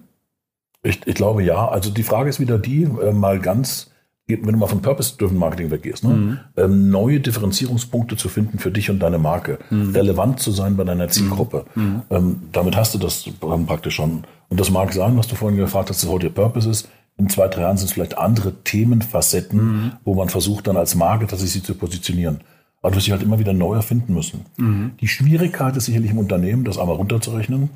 [0.81, 1.67] Ich, ich, glaube ja.
[1.67, 3.91] Also die Frage ist wieder die, äh, mal ganz,
[4.27, 6.13] wenn du mal von Purpose-Driven Marketing weggehst, ne?
[6.13, 6.39] Mhm.
[6.55, 9.91] ähm, neue Differenzierungspunkte zu finden für dich und deine Marke, mhm.
[9.91, 11.65] relevant zu sein bei deiner Zielgruppe.
[11.75, 11.83] Mhm.
[11.83, 12.01] mhm.
[12.09, 13.29] Ähm, damit hast du das
[13.67, 14.23] praktisch schon.
[14.47, 16.87] Und das mag sein, was du vorhin gefragt hast, dass heute Purpose ist.
[17.17, 19.91] In zwei, drei Jahren sind es vielleicht andere Themenfacetten, mhm.
[20.05, 22.39] wo man versucht dann als Marke tatsächlich sie zu positionieren
[22.81, 24.45] weil du sie halt immer wieder neu erfinden müssen.
[24.57, 24.91] Mhm.
[25.01, 27.69] Die Schwierigkeit ist sicherlich im Unternehmen, das einmal runterzurechnen,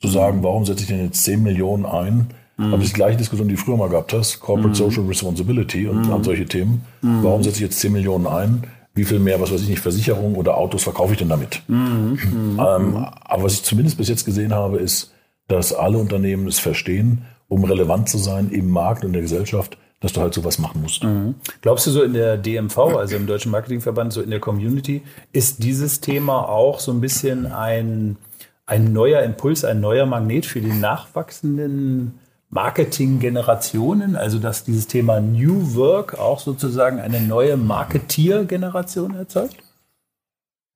[0.00, 2.28] zu sagen, warum setze ich denn jetzt 10 Millionen ein?
[2.56, 2.74] Mhm.
[2.74, 4.74] Aber die gleiche Diskussion, die du früher mal gehabt hast, Corporate mhm.
[4.74, 6.24] Social Responsibility und mhm.
[6.24, 6.82] solche Themen.
[7.02, 7.22] Mhm.
[7.22, 8.64] Warum setze ich jetzt 10 Millionen ein?
[8.94, 11.62] Wie viel mehr, was weiß ich nicht, Versicherung oder Autos verkaufe ich denn damit?
[11.68, 12.18] Mhm.
[12.58, 15.12] Ähm, aber was ich zumindest bis jetzt gesehen habe, ist,
[15.48, 19.76] dass alle Unternehmen es verstehen, um relevant zu sein im Markt und in der Gesellschaft,
[20.06, 21.02] dass du halt sowas machen musst.
[21.02, 21.34] Mhm.
[21.62, 25.64] Glaubst du so in der DMV, also im Deutschen Marketingverband, so in der Community, ist
[25.64, 28.16] dieses Thema auch so ein bisschen ein,
[28.66, 35.74] ein neuer Impuls, ein neuer Magnet für die nachwachsenden Marketing-Generationen, also dass dieses Thema New
[35.74, 39.56] Work auch sozusagen eine neue Marketier-Generation erzeugt?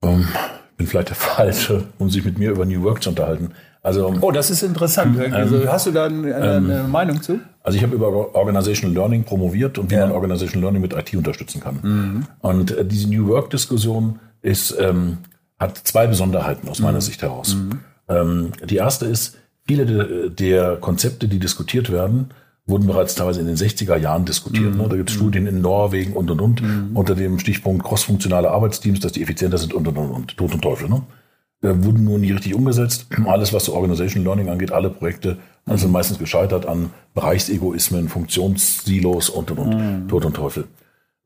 [0.02, 0.28] Um, ähm,
[0.76, 3.52] bin vielleicht der Falsche, um sich mit mir über New Work zu unterhalten.
[3.82, 5.18] Also, oh, das ist interessant.
[5.22, 7.40] Ähm, also, hast du da eine, eine ähm, Meinung zu?
[7.62, 10.06] Also ich habe über Organizational Learning promoviert und wie ja.
[10.06, 11.78] man Organizational Learning mit IT unterstützen kann.
[11.82, 12.26] Mhm.
[12.40, 15.18] Und äh, diese New Work-Diskussion ist, ähm,
[15.58, 17.02] hat zwei Besonderheiten aus meiner mhm.
[17.02, 17.54] Sicht heraus.
[17.54, 17.80] Mhm.
[18.08, 22.30] Ähm, die erste ist, viele de, der Konzepte, die diskutiert werden,
[22.66, 24.74] wurden bereits teilweise in den 60er Jahren diskutiert.
[24.74, 24.80] Mhm.
[24.80, 24.88] Ne?
[24.88, 25.20] Da gibt es mhm.
[25.20, 26.62] Studien in Norwegen und und und
[26.94, 30.62] unter dem Stichpunkt crossfunktionale Arbeitsteams, dass die effizienter sind und und und und Tod und
[30.62, 30.88] Teufel.
[30.88, 31.02] Ne?
[31.62, 33.06] Wurden nur nie richtig umgesetzt.
[33.26, 35.76] Alles, was so Organization Learning angeht, alle Projekte mhm.
[35.76, 40.08] sind meistens gescheitert an Bereichsegoismen, Funktionssilos und und und mhm.
[40.08, 40.64] Tod und Teufel.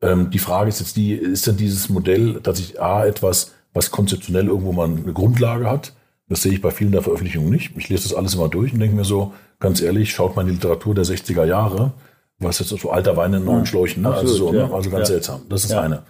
[0.01, 4.47] Ähm, die Frage ist jetzt die, ist denn dieses Modell tatsächlich A etwas, was konzeptionell
[4.47, 5.93] irgendwo mal eine Grundlage hat?
[6.27, 7.71] Das sehe ich bei vielen der Veröffentlichungen nicht.
[7.77, 10.47] Ich lese das alles immer durch und denke mir so, ganz ehrlich, schaut mal in
[10.47, 11.93] die Literatur der 60er Jahre,
[12.39, 13.65] was jetzt so alter Wein in neuen mhm.
[13.67, 14.13] Schläuchen, ne?
[14.13, 14.59] also, so, ne?
[14.59, 14.71] ja.
[14.71, 15.13] also ganz ja.
[15.13, 15.41] seltsam.
[15.49, 15.81] Das ist ja.
[15.81, 16.03] eine.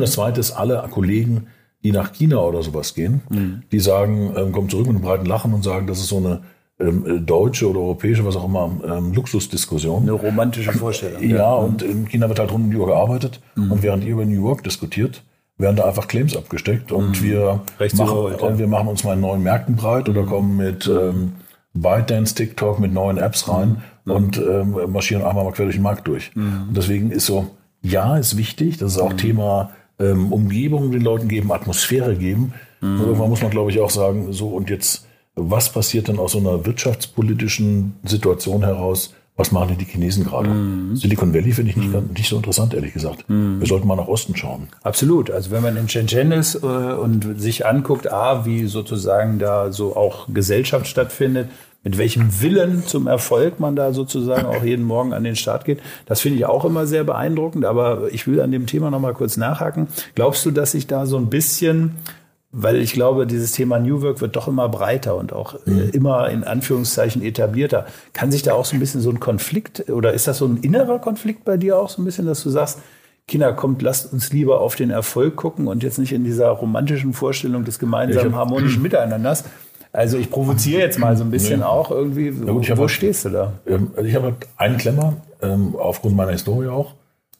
[0.00, 1.48] Das zweite ist, alle Kollegen,
[1.82, 3.62] die nach China oder sowas gehen, mhm.
[3.72, 6.40] die sagen, ähm, kommen zurück mit einem breiten Lachen und sagen, das ist so eine
[6.78, 10.02] ähm, äh, deutsche oder europäische, was auch immer, ähm, Luxusdiskussion.
[10.02, 11.22] Eine romantische Vorstellung.
[11.22, 11.54] Ja, ja.
[11.54, 13.72] und in China wird halt rund um die Uhr gearbeitet mhm.
[13.72, 15.22] und während ihr über New York diskutiert,
[15.58, 17.24] werden da einfach Claims abgesteckt und mhm.
[17.24, 18.46] wir, machen, Welt, ja.
[18.46, 20.26] und wir machen uns mal in neuen Märkten breit oder mhm.
[20.26, 21.32] kommen mit ähm,
[21.74, 24.12] ByteDance, TikTok, mit neuen Apps rein mhm.
[24.12, 26.34] und ähm, marschieren einmal mal quer durch den Markt durch.
[26.34, 26.68] Mhm.
[26.68, 27.50] Und deswegen ist so,
[27.82, 32.52] ja, ist wichtig, das ist auch Thema ähm, Umgebung den Leuten geben, Atmosphäre geben.
[32.80, 33.00] Mhm.
[33.00, 36.38] Irgendwann muss man, glaube ich, auch sagen, so und jetzt, was passiert denn aus so
[36.38, 39.14] einer wirtschaftspolitischen Situation heraus?
[39.36, 40.50] Was machen denn die Chinesen gerade?
[40.50, 40.96] Mhm.
[40.96, 42.10] Silicon Valley finde ich nicht, mhm.
[42.14, 43.24] nicht so interessant, ehrlich gesagt.
[43.28, 43.60] Mhm.
[43.60, 44.68] Wir sollten mal nach Osten schauen.
[44.82, 45.30] Absolut.
[45.30, 49.96] Also wenn man in Shenzhen ist äh, und sich anguckt, A, wie sozusagen da so
[49.96, 51.48] auch Gesellschaft stattfindet,
[51.82, 55.80] mit welchem Willen zum Erfolg man da sozusagen auch jeden Morgen an den Start geht.
[56.06, 57.64] Das finde ich auch immer sehr beeindruckend.
[57.64, 59.88] Aber ich will an dem Thema noch mal kurz nachhaken.
[60.14, 61.96] Glaubst du, dass sich da so ein bisschen
[62.52, 65.90] weil ich glaube, dieses Thema New Work wird doch immer breiter und auch äh, mhm.
[65.90, 67.86] immer in Anführungszeichen etablierter.
[68.12, 70.56] Kann sich da auch so ein bisschen so ein Konflikt oder ist das so ein
[70.56, 72.80] innerer Konflikt bei dir auch so ein bisschen, dass du sagst,
[73.28, 77.12] Kinder, kommt, lasst uns lieber auf den Erfolg gucken und jetzt nicht in dieser romantischen
[77.12, 79.44] Vorstellung des gemeinsamen harmonischen Miteinanders.
[79.92, 81.66] Also ich provoziere jetzt mal so ein bisschen nee.
[81.66, 82.46] auch irgendwie.
[82.46, 83.52] Wo, gut, wo stehst du da?
[83.66, 86.94] Ähm, also ich habe einen Klemmer, ähm, aufgrund meiner Historie auch.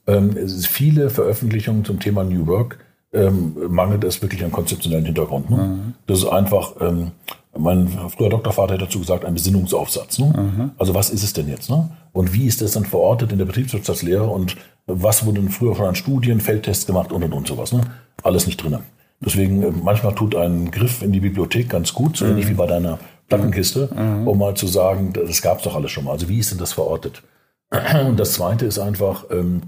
[0.06, 2.78] Ähm, es ist viele Veröffentlichungen zum Thema New Work
[3.12, 5.50] ähm, mangelt es wirklich an konzeptionellen Hintergrund.
[5.50, 5.56] Ne?
[5.56, 5.94] Mhm.
[6.06, 7.12] Das ist einfach, ähm,
[7.56, 10.18] mein früher Doktorvater hat dazu gesagt, ein Besinnungsaufsatz.
[10.18, 10.26] Ne?
[10.26, 10.70] Mhm.
[10.78, 11.70] Also was ist es denn jetzt?
[11.70, 11.90] Ne?
[12.12, 15.86] Und wie ist das dann verortet in der Betriebswirtschaftslehre und was wurde denn früher schon
[15.86, 17.72] an Studien, Feldtests gemacht und und und sowas?
[17.72, 17.80] Ne?
[18.22, 18.78] Alles nicht drin.
[19.20, 22.32] Deswegen, äh, manchmal tut ein Griff in die Bibliothek ganz gut, so mhm.
[22.32, 24.26] ähnlich wie bei deiner Plattenkiste, mhm.
[24.26, 26.12] um mal zu sagen, das gab es doch alles schon mal.
[26.12, 27.22] Also wie ist denn das verortet?
[28.06, 29.62] Und das Zweite ist einfach, ähm,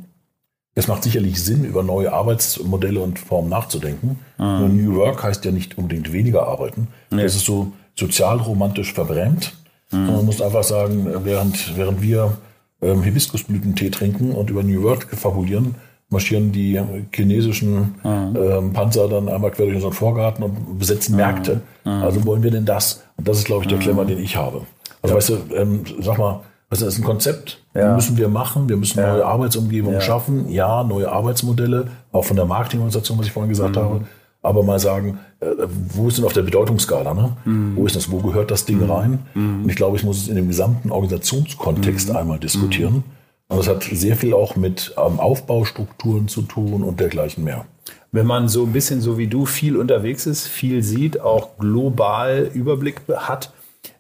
[0.75, 4.19] es macht sicherlich Sinn, über neue Arbeitsmodelle und Formen nachzudenken.
[4.39, 4.77] Mhm.
[4.77, 6.89] New Work heißt ja nicht unbedingt weniger arbeiten.
[7.11, 7.23] Nee.
[7.23, 9.53] Das ist so sozialromantisch verbrämt.
[9.91, 10.07] Mhm.
[10.07, 12.39] Man muss einfach sagen, während, während wir
[12.81, 15.75] ähm, Hibiskusblütentee trinken und über New Work fabulieren,
[16.13, 16.81] marschieren die
[17.13, 18.37] chinesischen mhm.
[18.37, 21.61] ähm, Panzer dann einmal quer durch unseren Vorgarten und besetzen Märkte.
[21.85, 21.91] Mhm.
[21.91, 23.03] Also wollen wir denn das?
[23.17, 24.63] Und das ist, glaube ich, der Klemmer, den ich habe.
[25.03, 25.17] Also ja.
[25.17, 27.95] weißt du, ähm, sag mal, also das ist ein Konzept, ja.
[27.95, 28.69] müssen wir machen.
[28.69, 29.13] Wir müssen ja.
[29.13, 30.01] neue Arbeitsumgebungen ja.
[30.01, 30.49] schaffen.
[30.49, 33.81] Ja, neue Arbeitsmodelle, auch von der Marketingorganisation, was ich vorhin gesagt mhm.
[33.81, 34.01] habe.
[34.45, 37.15] Aber mal sagen, äh, wo ist denn auf der Bedeutungsskala?
[37.15, 37.37] Ne?
[37.45, 37.77] Mhm.
[37.77, 38.11] Wo ist das?
[38.11, 38.91] Wo gehört das Ding mhm.
[38.91, 39.19] rein?
[39.35, 39.65] Mhm.
[39.65, 42.17] Und ich glaube, ich muss es in dem gesamten Organisationskontext mhm.
[42.17, 43.05] einmal diskutieren.
[43.53, 47.67] Und das hat sehr viel auch mit ähm, Aufbaustrukturen zu tun und dergleichen mehr.
[48.11, 52.51] Wenn man so ein bisschen so wie du viel unterwegs ist, viel sieht, auch global
[52.53, 53.53] Überblick hat,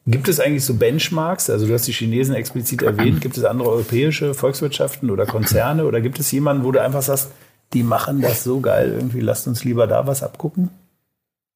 [0.04, 1.48] Gibt es eigentlich so Benchmarks?
[1.48, 3.20] Also du hast die Chinesen explizit erwähnt.
[3.20, 5.86] Gibt es andere europäische Volkswirtschaften oder Konzerne?
[5.86, 7.30] Oder gibt es jemanden, wo du einfach sagst,
[7.72, 10.70] die machen das so geil, irgendwie lasst uns lieber da was abgucken?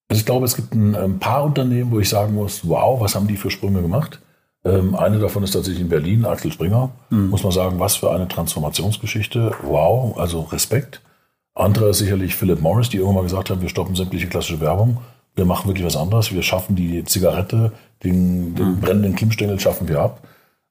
[0.08, 3.16] Also ich glaube, es gibt ein, ein paar Unternehmen, wo ich sagen muss, wow, was
[3.16, 4.20] haben die für Sprünge gemacht?
[4.66, 6.90] Ähm, eine davon ist tatsächlich in Berlin, Axel Springer.
[7.10, 7.30] Mhm.
[7.30, 9.52] Muss man sagen, was für eine Transformationsgeschichte.
[9.62, 11.00] Wow, also Respekt.
[11.54, 14.98] Andere ist sicherlich Philip Morris, die irgendwann mal gesagt haben, wir stoppen sämtliche klassische Werbung.
[15.34, 16.32] Wir machen wirklich was anderes.
[16.32, 18.80] Wir schaffen die Zigarette den, den mhm.
[18.80, 20.22] brennenden Klimmstängel schaffen wir ab.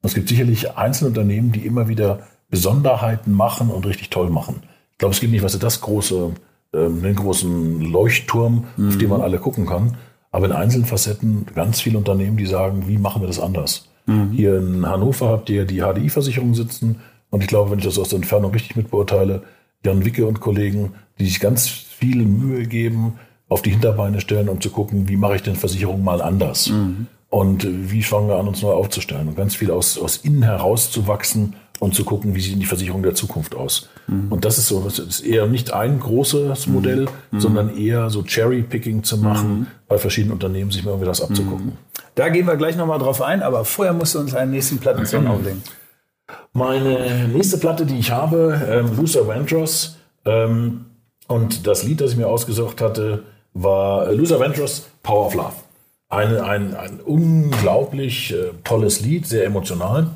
[0.01, 4.63] Und es gibt sicherlich Einzelunternehmen, die immer wieder Besonderheiten machen und richtig toll machen.
[4.91, 6.31] Ich glaube, es gibt nicht, was ist das große,
[6.73, 8.89] ähm, den großen Leuchtturm, mhm.
[8.89, 9.97] auf den man alle gucken kann.
[10.36, 13.88] Aber in einzelnen Facetten ganz viele Unternehmen, die sagen, wie machen wir das anders?
[14.06, 14.32] Mhm.
[14.32, 16.98] Hier in Hannover habt ihr die HDI-Versicherung sitzen.
[17.30, 19.43] Und ich glaube, wenn ich das aus der Entfernung richtig mitbeurteile,
[19.86, 23.13] Jan Wicke und Kollegen, die sich ganz viel Mühe geben,
[23.48, 26.67] auf die Hinterbeine stellen, um zu gucken, wie mache ich denn Versicherung mal anders?
[26.67, 27.08] Mhm.
[27.30, 29.30] Und wie fangen wir an, uns neu aufzustellen?
[29.30, 32.65] Und ganz viel aus, aus innen heraus zu wachsen und zu gucken, wie sieht die
[32.65, 33.89] Versicherung der Zukunft aus.
[34.07, 34.31] Mhm.
[34.31, 37.39] Und das ist so, das ist eher nicht ein großes Modell, mhm.
[37.39, 39.67] sondern eher so Cherry-Picking zu machen, mhm.
[39.88, 41.73] bei verschiedenen Unternehmen sich mal irgendwie das abzugucken.
[42.15, 45.27] Da gehen wir gleich nochmal drauf ein, aber vorher musst du uns einen nächsten Plattensong
[45.27, 45.61] auflegen.
[46.53, 50.85] Meine nächste Platte, die ich habe, ähm, Luther Vandross, ähm,
[51.27, 55.53] und das Lied, das ich mir ausgesucht hatte, war Luther Vandross, Power of Love.
[56.09, 60.11] Eine, ein, ein unglaublich äh, tolles Lied, sehr emotional.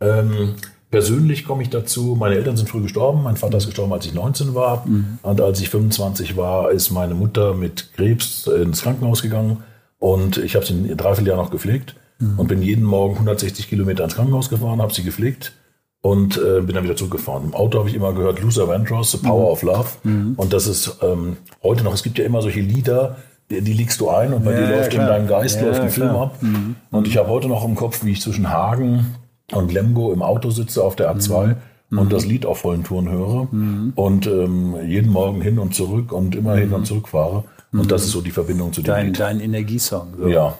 [0.00, 0.56] Ähm,
[0.92, 3.24] persönlich komme ich dazu, meine Eltern sind früh gestorben.
[3.24, 4.86] Mein Vater ist gestorben, als ich 19 war.
[4.86, 5.18] Mhm.
[5.22, 9.64] Und als ich 25 war, ist meine Mutter mit Krebs ins Krankenhaus gegangen.
[9.98, 12.38] Und ich habe sie ein Dreivierteljahr noch gepflegt mhm.
[12.38, 15.54] und bin jeden Morgen 160 Kilometer ins Krankenhaus gefahren, habe sie gepflegt
[16.02, 17.44] und äh, bin dann wieder zurückgefahren.
[17.44, 19.52] Im Auto habe ich immer gehört Luther Vandross, The Power mhm.
[19.52, 19.88] of Love.
[20.02, 20.34] Mhm.
[20.36, 23.16] Und das ist ähm, heute noch, es gibt ja immer solche Lieder,
[23.48, 25.80] die, liegst du ein und bei ja, dir läuft ja, in deinem Geist ja, läuft
[25.80, 26.42] ein Film ab.
[26.42, 26.76] Mhm.
[26.90, 29.14] Und ich habe heute noch im Kopf, wie ich zwischen Hagen
[29.52, 31.56] und Lemgo im Auto sitze auf der A2
[31.90, 31.98] mhm.
[31.98, 33.92] und das Lied auf vollen Touren höre mhm.
[33.94, 36.86] und ähm, jeden Morgen hin und zurück und immer hin und mhm.
[36.86, 37.44] zurück fahre.
[37.72, 39.20] Und das ist so die Verbindung zu dem dein, Lied.
[39.20, 40.14] Dein Energiesong.
[40.18, 40.28] So.
[40.28, 40.58] Ja.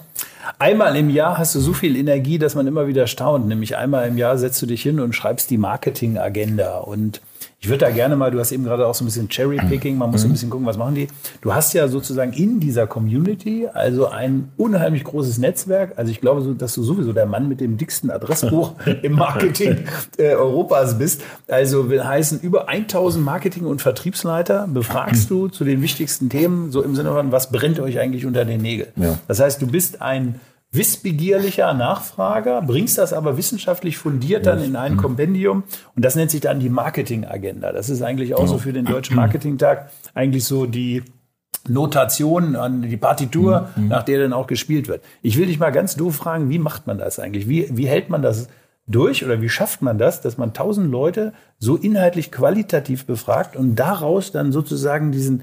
[0.58, 3.46] Einmal im Jahr hast du so viel Energie, dass man immer wieder staunt.
[3.46, 6.78] Nämlich einmal im Jahr setzt du dich hin und schreibst die Marketingagenda.
[6.78, 7.20] Und
[7.62, 10.10] ich würde da gerne mal, du hast eben gerade auch so ein bisschen Cherry-Picking, man
[10.10, 10.30] muss mhm.
[10.30, 11.06] ein bisschen gucken, was machen die.
[11.42, 15.92] Du hast ja sozusagen in dieser Community also ein unheimlich großes Netzwerk.
[15.94, 18.72] Also ich glaube, so, dass du sowieso der Mann mit dem dicksten Adressbuch
[19.02, 19.84] im Marketing
[20.18, 21.22] äh, Europas bist.
[21.46, 26.82] Also will heißen, über 1000 Marketing- und Vertriebsleiter befragst du zu den wichtigsten Themen, so
[26.82, 28.90] im Sinne von, was brennt euch eigentlich unter den Nägeln?
[28.96, 29.20] Ja.
[29.28, 30.40] Das heißt, du bist ein
[30.72, 34.96] wissbegierlicher Nachfrager, bringst das aber wissenschaftlich fundiert dann in ein mhm.
[34.96, 37.72] Kompendium und das nennt sich dann die Marketingagenda.
[37.72, 38.58] Das ist eigentlich auch so genau.
[38.58, 41.02] für den Deutschen Marketingtag eigentlich so die
[41.68, 43.88] Notation an die Partitur, mhm.
[43.88, 45.04] nach der dann auch gespielt wird.
[45.20, 47.48] Ich will dich mal ganz doof fragen, wie macht man das eigentlich?
[47.48, 48.48] Wie, wie hält man das
[48.86, 53.76] durch oder wie schafft man das, dass man tausend Leute so inhaltlich qualitativ befragt und
[53.76, 55.42] daraus dann sozusagen diesen,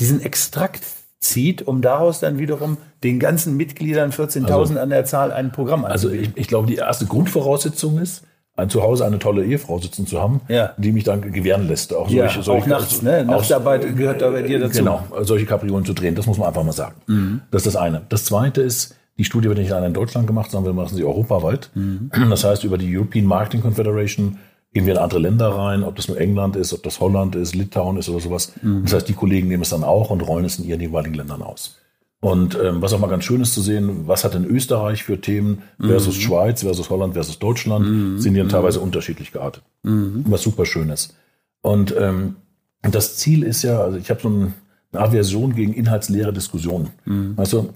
[0.00, 0.82] diesen Extrakt
[1.20, 5.84] zieht, um daraus dann wiederum den ganzen Mitgliedern 14.000 also, an der Zahl ein Programm
[5.84, 8.24] Also ich, ich glaube, die erste Grundvoraussetzung ist,
[8.56, 10.72] ein Zuhause eine tolle Ehefrau sitzen zu haben, ja.
[10.76, 11.94] die mich dann gewähren lässt.
[11.94, 13.24] Auch, ja, solche, solche, auch nachts, ne?
[13.24, 14.78] Nachtarbeit auch, gehört da bei dir dazu.
[14.78, 16.96] Genau, solche Kapriolen zu drehen, das muss man einfach mal sagen.
[17.06, 17.40] Mhm.
[17.50, 18.02] Das ist das eine.
[18.08, 21.04] Das zweite ist, die Studie wird nicht allein in Deutschland gemacht, sondern wir machen sie
[21.04, 21.70] europaweit.
[21.74, 22.10] Mhm.
[22.28, 24.38] Das heißt, über die European Marketing Confederation
[24.72, 27.54] gehen wir in andere Länder rein, ob das nur England ist, ob das Holland ist,
[27.54, 28.52] Litauen ist oder sowas.
[28.62, 28.82] Mhm.
[28.84, 31.42] Das heißt, die Kollegen nehmen es dann auch und rollen es in ihren jeweiligen Ländern
[31.42, 31.76] aus.
[32.20, 35.20] Und ähm, was auch mal ganz schön ist zu sehen, was hat denn Österreich für
[35.20, 36.20] Themen versus mhm.
[36.20, 38.18] Schweiz, versus Holland, versus Deutschland, mhm.
[38.18, 38.86] sind die dann teilweise mhm.
[38.86, 39.62] unterschiedlich geartet.
[39.82, 40.24] Mhm.
[40.28, 41.16] Was super schön ist.
[41.62, 42.36] Und ähm,
[42.82, 44.54] das Ziel ist ja, also ich habe so ein,
[44.92, 46.90] eine Aversion gegen inhaltsleere Diskussionen.
[47.06, 47.38] Mhm.
[47.38, 47.70] Weißt du,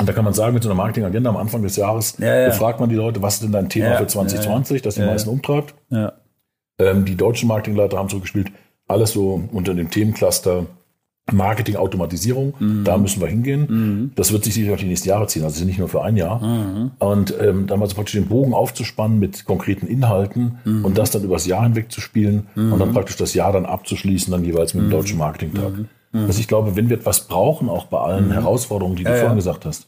[0.00, 2.48] und da kann man sagen, mit so einer Marketingagenda am Anfang des Jahres ja, ja.
[2.48, 5.28] befragt man die Leute, was ist denn dein Thema ja, für 2020, das die meisten
[5.28, 5.74] umtreibt.
[6.78, 8.50] Ähm, die deutschen Marketingleiter haben zurückgespielt,
[8.88, 10.66] alles so unter dem Themencluster
[11.30, 12.84] Marketing, Automatisierung, mhm.
[12.84, 13.66] da müssen wir hingehen.
[13.68, 14.12] Mhm.
[14.16, 16.42] Das wird sich sicher auch die nächsten Jahre ziehen, also nicht nur für ein Jahr.
[16.42, 16.90] Mhm.
[16.98, 20.84] Und ähm, dann mal so praktisch den Bogen aufzuspannen mit konkreten Inhalten mhm.
[20.84, 22.92] und das dann übers Jahr hinweg zu spielen und dann mhm.
[22.94, 24.92] praktisch das Jahr dann abzuschließen, dann jeweils mit dem mhm.
[24.92, 25.72] Deutschen Marketingtag.
[26.12, 29.32] Also ich glaube, wenn wir etwas brauchen, auch bei allen Herausforderungen, die du ja, vorhin
[29.32, 29.36] ja.
[29.36, 29.86] gesagt hast,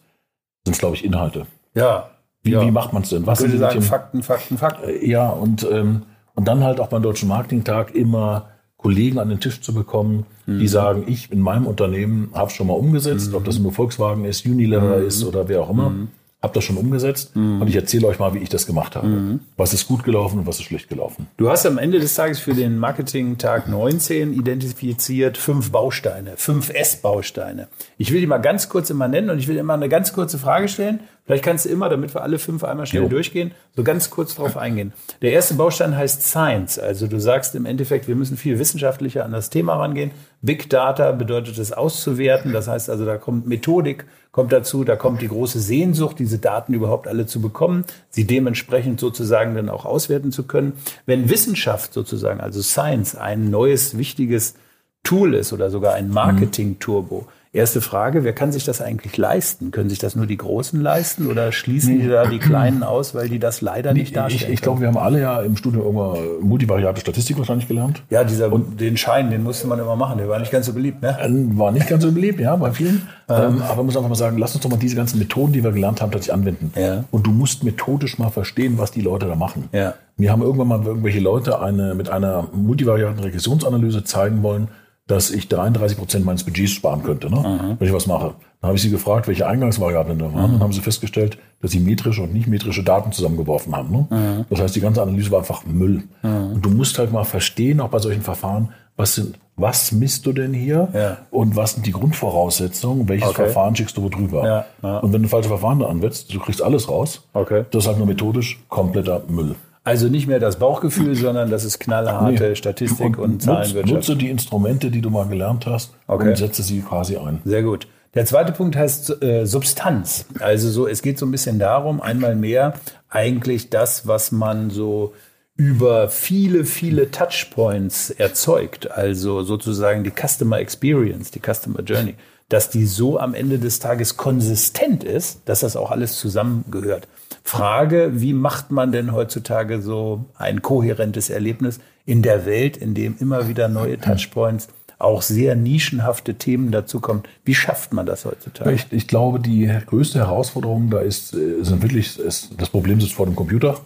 [0.64, 1.46] sind es, glaube ich, Inhalte.
[1.74, 2.10] Ja.
[2.42, 2.62] Wie, ja.
[2.62, 3.26] wie macht man es denn?
[3.26, 4.88] Was sind sagen, Fakten, Fakten, Fakten.
[4.88, 6.02] Äh, ja, und, ähm,
[6.34, 8.50] und dann halt auch beim Deutschen Marketingtag immer
[8.84, 10.58] Kollegen an den Tisch zu bekommen, mhm.
[10.58, 13.36] die sagen, ich in meinem Unternehmen habe schon mal umgesetzt, mhm.
[13.36, 15.06] ob das nur Volkswagen ist, Unilever mhm.
[15.06, 16.08] ist oder wer auch immer, mhm.
[16.42, 17.62] habe das schon umgesetzt mhm.
[17.62, 19.06] und ich erzähle euch mal, wie ich das gemacht habe.
[19.06, 19.40] Mhm.
[19.56, 21.28] Was ist gut gelaufen und was ist schlecht gelaufen.
[21.38, 27.68] Du hast am Ende des Tages für den Marketing-Tag 19 identifiziert fünf Bausteine, fünf S-Bausteine.
[27.96, 30.38] Ich will die mal ganz kurz immer nennen und ich will immer eine ganz kurze
[30.38, 33.08] Frage stellen Vielleicht kannst du immer, damit wir alle fünf einmal schnell jo.
[33.08, 34.92] durchgehen, so ganz kurz drauf eingehen.
[35.22, 36.78] Der erste Baustein heißt Science.
[36.78, 40.10] Also du sagst im Endeffekt, wir müssen viel wissenschaftlicher an das Thema rangehen.
[40.42, 42.52] Big Data bedeutet es auszuwerten.
[42.52, 46.74] Das heißt also, da kommt Methodik, kommt dazu, da kommt die große Sehnsucht, diese Daten
[46.74, 50.74] überhaupt alle zu bekommen, sie dementsprechend sozusagen dann auch auswerten zu können.
[51.06, 54.56] Wenn Wissenschaft sozusagen, also Science, ein neues, wichtiges
[55.04, 59.70] Tool ist oder sogar ein Marketing-Turbo, Erste Frage, wer kann sich das eigentlich leisten?
[59.70, 63.28] Können sich das nur die Großen leisten oder schließen die da die Kleinen aus, weil
[63.28, 64.50] die das leider nicht darstellen?
[64.50, 68.02] Ich, ich glaube, wir haben alle ja im Studium irgendwann multivariate Statistik wahrscheinlich gelernt.
[68.10, 70.18] Ja, dieser, und den Schein, den musste man immer machen.
[70.18, 71.16] Der war nicht ganz so beliebt, ne?
[71.22, 73.06] Ähm, war nicht ganz so beliebt, ja, bei vielen.
[73.28, 75.62] Ähm, aber man muss einfach mal sagen, lass uns doch mal diese ganzen Methoden, die
[75.62, 76.72] wir gelernt haben, tatsächlich anwenden.
[76.74, 77.04] Ja.
[77.12, 79.68] Und du musst methodisch mal verstehen, was die Leute da machen.
[79.70, 79.94] Ja.
[80.16, 84.66] Mir haben irgendwann mal irgendwelche Leute eine, mit einer multivariaten Regressionsanalyse zeigen wollen,
[85.06, 87.76] dass ich 33 Prozent meines Budgets sparen könnte, ne?
[87.78, 88.34] wenn ich was mache.
[88.60, 90.52] Dann habe ich sie gefragt, welche Eingangsvariablen da waren.
[90.52, 93.90] Dann haben sie festgestellt, dass sie metrische und nicht metrische Daten zusammengeworfen haben.
[93.90, 94.46] Ne?
[94.48, 96.04] Das heißt, die ganze Analyse war einfach Müll.
[96.22, 96.52] Mhm.
[96.54, 100.32] Und du musst halt mal verstehen, auch bei solchen Verfahren, was sind, was misst du
[100.32, 101.18] denn hier ja.
[101.30, 103.44] und was sind die Grundvoraussetzungen, welches okay.
[103.44, 104.46] Verfahren schickst du wo drüber.
[104.46, 104.98] Ja, ja.
[104.98, 107.28] Und wenn du falsche Verfahren da anwendest, du kriegst alles raus.
[107.32, 107.64] Okay.
[107.70, 109.56] Das ist halt nur methodisch kompletter Müll.
[109.84, 112.54] Also nicht mehr das Bauchgefühl, sondern das ist knallharte nee.
[112.56, 113.94] Statistik und, und Zahlenwirtschaft.
[113.94, 116.30] Nutze die Instrumente, die du mal gelernt hast okay.
[116.30, 117.40] und setze sie quasi ein.
[117.44, 117.86] Sehr gut.
[118.14, 120.26] Der zweite Punkt heißt äh, Substanz.
[120.40, 122.74] Also so, es geht so ein bisschen darum, einmal mehr
[123.10, 125.12] eigentlich das, was man so
[125.56, 132.14] über viele, viele Touchpoints erzeugt, also sozusagen die Customer Experience, die Customer Journey,
[132.48, 137.06] dass die so am Ende des Tages konsistent ist, dass das auch alles zusammengehört.
[137.46, 143.16] Frage, wie macht man denn heutzutage so ein kohärentes Erlebnis in der Welt, in dem
[143.20, 147.24] immer wieder neue Touchpoints auch sehr nischenhafte Themen dazu kommen.
[147.44, 148.72] Wie schafft man das heutzutage?
[148.72, 153.12] Ich, ich glaube, die größte Herausforderung da ist, äh, sind wirklich, ist, das Problem sitzt
[153.12, 153.78] vor dem Computer,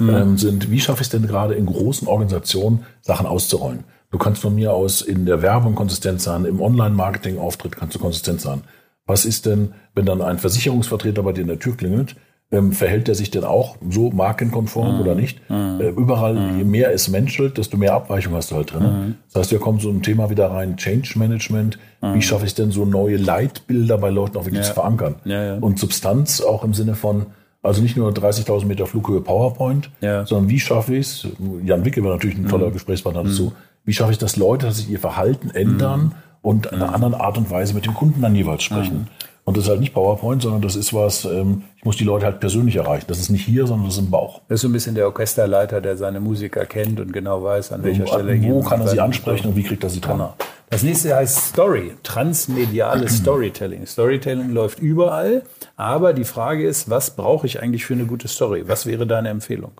[0.00, 0.08] mhm.
[0.08, 3.84] ähm, sind, wie schaffe ich es denn gerade in großen Organisationen, Sachen auszurollen?
[4.10, 8.40] Du kannst von mir aus in der Werbung konsistent sein, im Online-Marketing-Auftritt kannst du konsistent
[8.40, 8.62] sein.
[9.06, 12.16] Was ist denn, wenn dann ein Versicherungsvertreter bei dir in der Tür klingelt
[12.52, 15.00] ähm, verhält er sich denn auch so markenkonform mhm.
[15.00, 15.40] oder nicht?
[15.50, 15.80] Mhm.
[15.80, 16.58] Äh, überall, mhm.
[16.58, 18.82] je mehr es menschelt, desto mehr Abweichung hast du halt drin.
[18.82, 19.14] Mhm.
[19.32, 21.78] Das heißt, hier kommt so ein Thema wieder rein, Change Management.
[22.02, 22.22] Wie mhm.
[22.22, 24.68] schaffe ich denn so neue Leitbilder bei Leuten auch wirklich ja.
[24.68, 25.16] zu verankern?
[25.24, 25.54] Ja, ja.
[25.54, 27.26] Und Substanz auch im Sinne von,
[27.62, 31.28] also nicht nur 30.000 Meter Flughöhe PowerPoint, sondern wie schaffe ich es,
[31.64, 32.72] Jan Wicke war natürlich ein toller mhm.
[32.72, 33.52] Gesprächspartner dazu,
[33.84, 37.38] wie schaffe ich das Leute, dass sich ihr Verhalten ändern und in einer anderen Art
[37.38, 39.06] und Weise mit dem Kunden dann jeweils sprechen.
[39.44, 42.26] Und das ist halt nicht PowerPoint, sondern das ist was, ähm, ich muss die Leute
[42.26, 43.06] halt persönlich erreichen.
[43.08, 44.40] Das ist nicht hier, sondern das ist im Bauch.
[44.48, 47.82] Das ist so ein bisschen der Orchesterleiter, der seine Musiker kennt und genau weiß, an
[47.82, 50.18] welcher und, Stelle Wo kann er sie ansprechen und wie kriegt er sie dran?
[50.18, 50.34] Genau.
[50.70, 53.84] Das nächste heißt Story, transmediales Storytelling.
[53.84, 55.42] Storytelling läuft überall,
[55.76, 58.64] aber die Frage ist, was brauche ich eigentlich für eine gute Story?
[58.68, 59.72] Was wäre deine Empfehlung?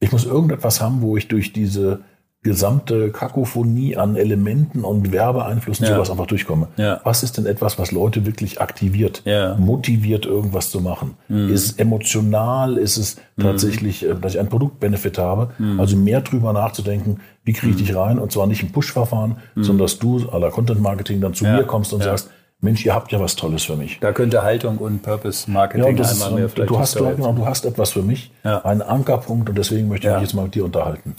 [0.00, 2.00] Ich muss irgendetwas haben, wo ich durch diese
[2.42, 5.94] gesamte Kakophonie an Elementen und Werbeeinflüssen ja.
[5.94, 6.68] sowas einfach durchkomme.
[6.76, 7.00] Ja.
[7.02, 9.56] Was ist denn etwas, was Leute wirklich aktiviert, ja.
[9.56, 11.16] motiviert, irgendwas zu machen?
[11.28, 11.52] Mhm.
[11.52, 12.78] Ist es emotional?
[12.78, 13.42] Ist es mhm.
[13.42, 15.50] tatsächlich, äh, dass ich einen Produktbenefit habe?
[15.58, 15.80] Mhm.
[15.80, 17.86] Also mehr drüber nachzudenken, wie kriege ich mhm.
[17.86, 18.18] dich rein?
[18.20, 19.64] Und zwar nicht im Push-Verfahren, mhm.
[19.64, 23.12] sondern dass du à la Content-Marketing dann zu mir kommst und sagst, Mensch, ihr habt
[23.12, 23.98] ja was Tolles für mich.
[24.00, 26.70] Da könnte Haltung und Purpose Marketing ja, einmal mehr vielleicht.
[26.70, 30.22] Du hast, genau, du hast etwas für mich, einen Ankerpunkt und deswegen möchte ich mich
[30.22, 31.14] jetzt mal mit dir unterhalten.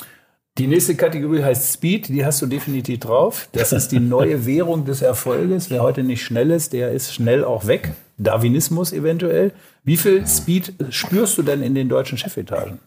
[0.60, 3.48] Die nächste Kategorie heißt Speed, die hast du definitiv drauf.
[3.54, 5.70] Das ist die neue Währung des Erfolges.
[5.70, 7.94] Wer heute nicht schnell ist, der ist schnell auch weg.
[8.18, 9.54] Darwinismus eventuell.
[9.86, 12.80] Wie viel Speed spürst du denn in den deutschen Chefetagen?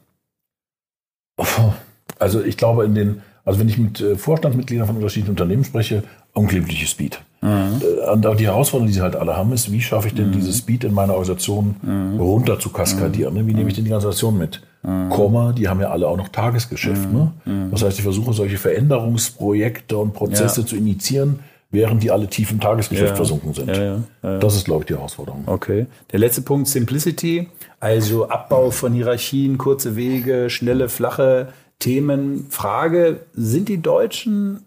[2.19, 6.05] Also ich glaube in den, also wenn ich mit äh, Vorstandsmitgliedern von unterschiedlichen Unternehmen spreche,
[6.35, 7.23] unglaubliche Speed.
[7.43, 7.83] Mhm.
[8.13, 10.33] Und auch die Herausforderung, die sie halt alle haben, ist, wie schaffe ich denn mhm.
[10.33, 12.21] diese Speed in meiner Organisation mhm.
[12.21, 13.35] runter zu kaskadieren?
[13.35, 13.47] Ne?
[13.47, 14.63] Wie nehme ich denn die ganze Organisation mit?
[14.83, 15.11] Mhm.
[15.11, 17.13] Komma, die haben ja alle auch noch Tagesgeschäft.
[17.13, 17.31] Mhm.
[17.45, 17.69] Ne?
[17.73, 20.67] Das heißt, ich versuche solche Veränderungsprojekte und Prozesse ja.
[20.67, 21.41] zu initiieren,
[21.73, 23.17] während die alle tief im Tagesgeschäft ja.
[23.17, 23.77] versunken sind.
[23.77, 23.99] Ja,
[24.39, 25.43] das ist, glaube ich, die Herausforderung.
[25.47, 25.87] Okay.
[26.13, 27.49] Der letzte Punkt, Simplicity,
[27.81, 31.49] also Abbau von Hierarchien, kurze Wege, schnelle, flache
[31.81, 32.47] Themen.
[32.51, 34.61] Frage, sind die Deutschen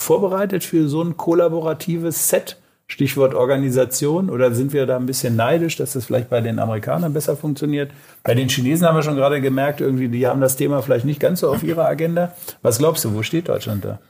[0.00, 2.56] vorbereitet für so ein kollaboratives Set?
[2.90, 7.12] Stichwort Organisation oder sind wir da ein bisschen neidisch, dass das vielleicht bei den Amerikanern
[7.12, 7.92] besser funktioniert?
[8.24, 11.20] Bei den Chinesen haben wir schon gerade gemerkt, irgendwie, die haben das Thema vielleicht nicht
[11.20, 12.34] ganz so auf ihrer Agenda.
[12.62, 14.00] Was glaubst du, wo steht Deutschland da?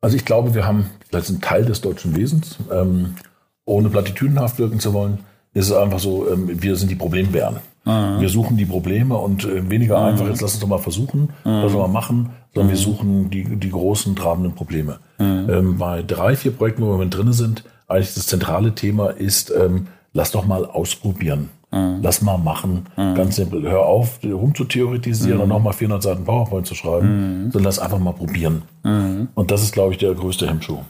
[0.00, 3.16] Also ich glaube, wir haben, das ist ein Teil des deutschen Wesens, ähm,
[3.66, 5.18] ohne platitüdenhaft wirken zu wollen,
[5.52, 7.58] ist es einfach so, ähm, wir sind die Problembären.
[7.84, 8.20] Mhm.
[8.20, 10.06] Wir suchen die Probleme und äh, weniger mhm.
[10.06, 11.62] einfach, jetzt lass uns doch mal versuchen, mhm.
[11.62, 12.82] was wir mal machen, sondern wir mhm.
[12.82, 14.98] suchen die, die großen, trabenden Probleme.
[15.18, 19.86] Ähm, bei drei, vier Projekten, wo wir drin sind, eigentlich das zentrale Thema ist, ähm,
[20.12, 21.50] lass doch mal ausprobieren.
[21.74, 22.84] Lass mal machen.
[22.96, 23.62] Ganz simpel.
[23.62, 28.60] Hör auf, rumzutheoretisieren und nochmal 400 Seiten PowerPoint zu schreiben, sondern lass einfach mal probieren.
[28.82, 30.80] Und das ist, glaube ich, der größte Hemmschuh.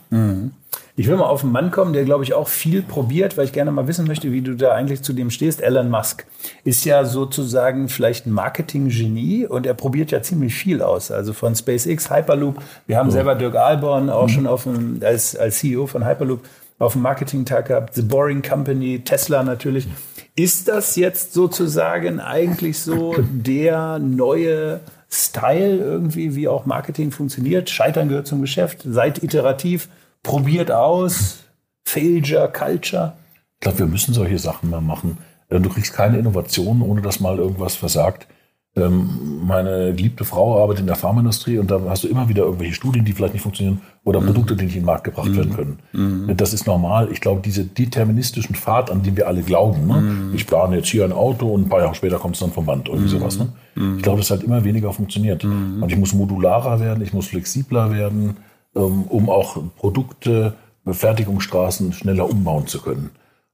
[0.97, 1.01] Mhm.
[1.01, 3.53] Ich will mal auf einen Mann kommen, der, glaube ich, auch viel probiert, weil ich
[3.53, 5.61] gerne mal wissen möchte, wie du da eigentlich zu dem stehst.
[5.61, 6.26] Elon Musk
[6.64, 11.11] ist ja sozusagen vielleicht ein Marketing-Genie und er probiert ja ziemlich viel aus.
[11.11, 12.62] Also von SpaceX, Hyperloop.
[12.86, 13.12] Wir haben oh.
[13.12, 16.40] selber Dirk Alborn auch schon auf dem, als, als CEO von Hyperloop
[16.78, 19.86] auf dem Marketing-Tag gehabt, The Boring Company, Tesla natürlich.
[20.34, 24.80] Ist das jetzt sozusagen eigentlich so der neue
[25.11, 27.70] Style irgendwie, wie auch Marketing funktioniert?
[27.70, 29.88] Scheitern gehört zum Geschäft, seid iterativ,
[30.23, 31.41] probiert aus,
[31.85, 33.14] Failure, Culture.
[33.55, 35.18] Ich glaube, wir müssen solche Sachen mal machen.
[35.49, 38.27] Äh, du kriegst keine Innovation, ohne dass mal irgendwas versagt.
[38.75, 42.73] Ähm, meine geliebte Frau arbeitet in der Pharmaindustrie und da hast du immer wieder irgendwelche
[42.73, 44.27] Studien, die vielleicht nicht funktionieren oder mhm.
[44.29, 45.37] Produkte, die nicht in den Markt gebracht mhm.
[45.37, 45.79] werden können.
[45.93, 46.37] Mhm.
[46.39, 47.11] Das ist normal.
[47.12, 50.01] Ich glaube, diese deterministischen Pfad, an den wir alle glauben, ne?
[50.01, 50.35] Mhm.
[50.35, 52.64] ich plane jetzt hier ein Auto und ein paar Jahre später kommt es dann vom
[52.64, 53.18] Band, irgendwie mhm.
[53.18, 53.39] sowas.
[53.39, 53.53] Ne?
[53.75, 53.97] Mhm.
[53.99, 55.45] Ich glaube, das halt immer weniger funktioniert.
[55.45, 58.39] Und ich muss modularer werden, ich muss flexibler werden,
[58.75, 60.55] um auch Produkte,
[60.87, 63.11] Fertigungsstraßen schneller umbauen zu können.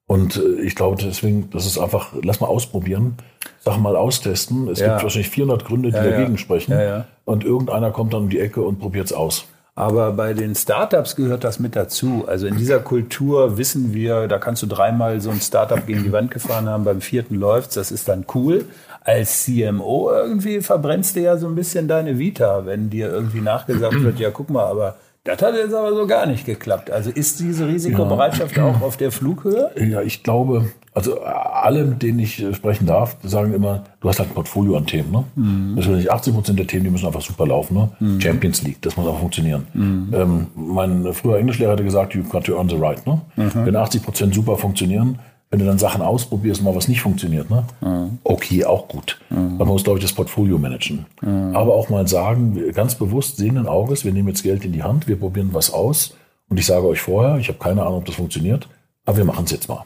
[0.07, 3.16] Und äh, ich glaube deswegen, das ist einfach, lass mal ausprobieren,
[3.61, 4.69] sag mal austesten.
[4.69, 4.89] Es ja.
[4.89, 6.39] gibt wahrscheinlich 400 Gründe, die ja, dagegen ja.
[6.39, 7.05] sprechen.
[7.25, 9.45] Und irgendeiner kommt dann um die Ecke und probiert es aus.
[9.79, 12.25] Aber bei den Startups gehört das mit dazu.
[12.27, 16.11] Also in dieser Kultur wissen wir, da kannst du dreimal so ein Startup gegen die
[16.11, 18.64] Wand gefahren haben, beim vierten läuft's, das ist dann cool.
[19.03, 23.95] Als CMO irgendwie verbrennst du ja so ein bisschen deine Vita, wenn dir irgendwie nachgesagt
[24.03, 24.97] wird, ja guck mal, aber
[25.29, 26.91] das hat jetzt aber so gar nicht geklappt.
[26.91, 28.64] Also ist diese Risikobereitschaft ja.
[28.64, 29.70] auch auf der Flughöhe?
[29.76, 34.31] Ja, ich glaube, also alle, mit denen ich sprechen darf, sagen immer, du hast halt
[34.31, 35.12] ein Portfolio an Themen.
[35.12, 35.24] Ne?
[35.37, 35.76] Mhm.
[35.76, 37.74] Das sind nicht 80 Prozent der Themen, die müssen einfach super laufen.
[37.74, 37.91] Ne?
[38.01, 38.20] Mhm.
[38.20, 39.66] Champions League, das muss auch funktionieren.
[39.74, 40.14] Mhm.
[40.14, 43.07] Ähm, mein früher Englischlehrer hatte gesagt, you've got to earn the right.
[43.07, 43.20] Ne?
[43.37, 43.66] Mhm.
[43.66, 45.18] Wenn 80 Prozent super funktionieren,
[45.51, 47.64] wenn du dann Sachen ausprobierst, mal was nicht funktioniert, ne?
[47.80, 48.18] Mhm.
[48.24, 49.18] okay, auch gut.
[49.30, 49.57] Mhm.
[49.57, 51.07] Man muss, glaube ich, das Portfolio managen.
[51.22, 51.57] Mhm.
[51.57, 55.09] Aber auch mal sagen, ganz bewusst sehenden Auges, wir nehmen jetzt Geld in die Hand,
[55.09, 56.14] wir probieren was aus.
[56.51, 58.68] Und ich sage euch vorher, ich habe keine Ahnung, ob das funktioniert,
[59.05, 59.84] aber wir machen es jetzt mal.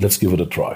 [0.00, 0.74] Let's give it a try.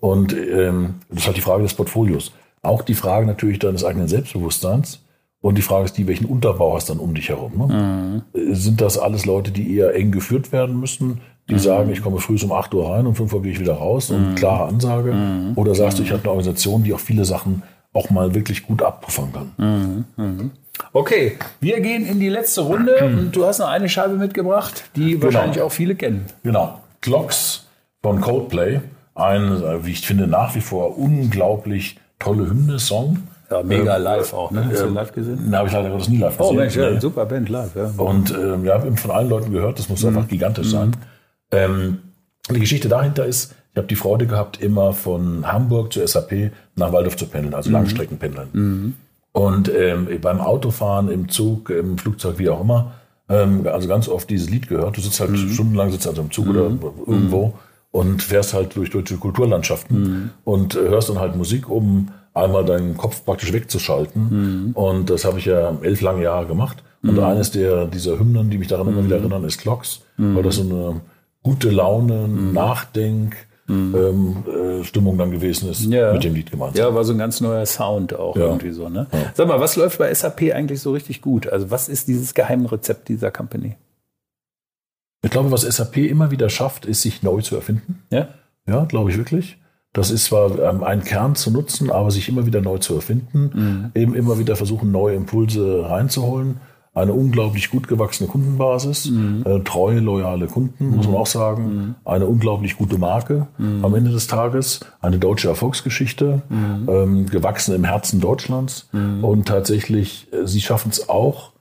[0.00, 2.32] Und ähm, das ist halt die Frage des Portfolios.
[2.62, 5.00] Auch die Frage natürlich deines eigenen Selbstbewusstseins.
[5.40, 7.56] Und die Frage ist die, welchen Unterbau hast du dann um dich herum?
[7.56, 8.22] Ne?
[8.54, 11.20] Sind das alles Leute, die eher eng geführt werden müssen?
[11.50, 11.58] Die mhm.
[11.58, 14.10] sagen, ich komme früh um 8 Uhr rein und 5 Uhr gehe ich wieder raus
[14.10, 14.34] und mhm.
[14.36, 15.12] klare Ansage.
[15.12, 15.52] Mhm.
[15.56, 18.82] Oder sagst du, ich habe eine Organisation, die auch viele Sachen auch mal wirklich gut
[18.82, 19.52] abpuffern kann.
[19.58, 20.04] Mhm.
[20.16, 20.50] Mhm.
[20.92, 25.12] Okay, wir gehen in die letzte Runde und du hast noch eine Scheibe mitgebracht, die
[25.12, 25.24] genau.
[25.24, 26.26] wahrscheinlich auch viele kennen.
[26.42, 26.80] Genau.
[27.00, 27.66] Clocks
[28.02, 28.80] von Coldplay.
[29.14, 33.18] Ein, äh, wie ich finde, nach wie vor unglaublich tolle Hymne-Song.
[33.50, 34.50] Ja, mega ähm, live auch.
[34.52, 34.64] Ne?
[34.70, 35.46] Hast du live gesehen?
[35.48, 36.56] Na, habe ich leider das nie live oh, gesehen.
[36.56, 37.74] Oh Mensch, ja, super Band live.
[37.74, 37.90] Ja.
[37.96, 40.10] Und ähm, ja, habe von allen Leuten gehört, das muss mhm.
[40.10, 40.70] einfach gigantisch mhm.
[40.70, 40.96] sein.
[41.50, 41.98] Ähm,
[42.50, 46.92] die Geschichte dahinter ist, ich habe die Freude gehabt, immer von Hamburg zur SAP nach
[46.92, 47.76] Waldorf zu pendeln, also mhm.
[47.76, 48.48] Langstreckenpendeln.
[48.52, 48.94] Mhm.
[49.32, 52.94] Und ähm, beim Autofahren, im Zug, im Flugzeug, wie auch immer,
[53.28, 54.96] ähm, also ganz oft dieses Lied gehört.
[54.96, 55.50] Du sitzt halt mhm.
[55.50, 56.80] stundenlang sitzt also im Zug oder mhm.
[57.06, 57.52] irgendwo mhm.
[57.92, 60.30] und fährst halt durch deutsche Kulturlandschaften mhm.
[60.42, 64.72] und äh, hörst dann halt Musik, um einmal deinen Kopf praktisch wegzuschalten.
[64.74, 66.82] Und das habe ich ja elf lange Jahre gemacht.
[67.02, 70.56] Und eines der dieser Hymnen, die mich daran immer wieder erinnern, ist Clocks, weil das
[70.56, 71.00] so eine
[71.42, 72.52] gute Laune, mhm.
[72.52, 73.36] Nachdenk,
[73.66, 73.94] mhm.
[73.94, 76.12] Ähm, äh, Stimmung dann gewesen ist ja.
[76.12, 76.78] mit dem Lied gemeinsam.
[76.78, 78.46] Ja, war so ein ganz neuer Sound auch ja.
[78.46, 78.88] irgendwie so.
[78.88, 79.06] Ne?
[79.12, 79.32] Ja.
[79.34, 81.48] Sag mal, was läuft bei SAP eigentlich so richtig gut?
[81.48, 83.76] Also was ist dieses Geheimrezept dieser Company?
[85.22, 88.02] Ich glaube, was SAP immer wieder schafft, ist, sich neu zu erfinden.
[88.10, 88.28] Ja?
[88.66, 89.58] Ja, glaube ich wirklich.
[89.92, 93.50] Das ist zwar ähm, ein Kern zu nutzen, aber sich immer wieder neu zu erfinden,
[93.52, 94.00] mhm.
[94.00, 96.60] eben immer wieder versuchen, neue Impulse reinzuholen
[96.92, 99.44] eine unglaublich gut gewachsene Kundenbasis, mhm.
[99.46, 100.96] äh, treue, loyale Kunden, mhm.
[100.96, 101.94] muss man auch sagen, mhm.
[102.04, 103.84] eine unglaublich gute Marke mhm.
[103.84, 106.88] am Ende des Tages, eine deutsche Erfolgsgeschichte, mhm.
[106.88, 109.22] ähm, gewachsen im Herzen Deutschlands mhm.
[109.22, 111.52] und tatsächlich, äh, sie schaffen es auch,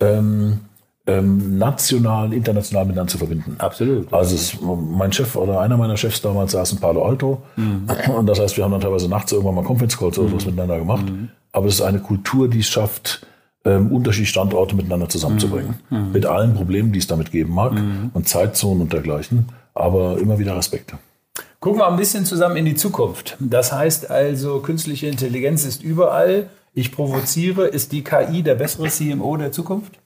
[0.00, 0.60] ähm,
[1.06, 3.56] ähm, national, international miteinander zu verbinden.
[3.58, 4.12] Absolut.
[4.14, 7.42] Also es, mein Chef oder einer meiner Chefs damals saß in Palo Alto
[8.16, 10.78] und das heißt, wir haben dann teilweise nachts irgendwann mal Conference Calls oder was miteinander
[10.78, 11.06] gemacht.
[11.52, 13.26] Aber es ist eine Kultur, die es schafft,
[13.64, 15.74] ähm, unterschiedliche Standorte miteinander zusammenzubringen.
[15.90, 15.98] Mhm.
[15.98, 16.12] mhm.
[16.12, 18.10] Mit allen Problemen, die es damit geben mag mhm.
[18.14, 19.48] und Zeitzonen und dergleichen.
[19.74, 20.98] Aber immer wieder Respekte.
[21.60, 23.36] Gucken wir ein bisschen zusammen in die Zukunft.
[23.38, 26.48] Das heißt also, künstliche Intelligenz ist überall.
[26.72, 27.66] Ich provoziere.
[27.66, 29.98] Ist die KI der bessere CMO der Zukunft?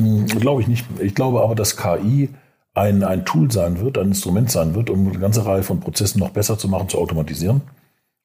[0.00, 0.86] Hm, glaube ich nicht.
[1.00, 2.30] Ich glaube aber, dass KI
[2.74, 6.20] ein, ein Tool sein wird, ein Instrument sein wird, um eine ganze Reihe von Prozessen
[6.20, 7.60] noch besser zu machen, zu automatisieren.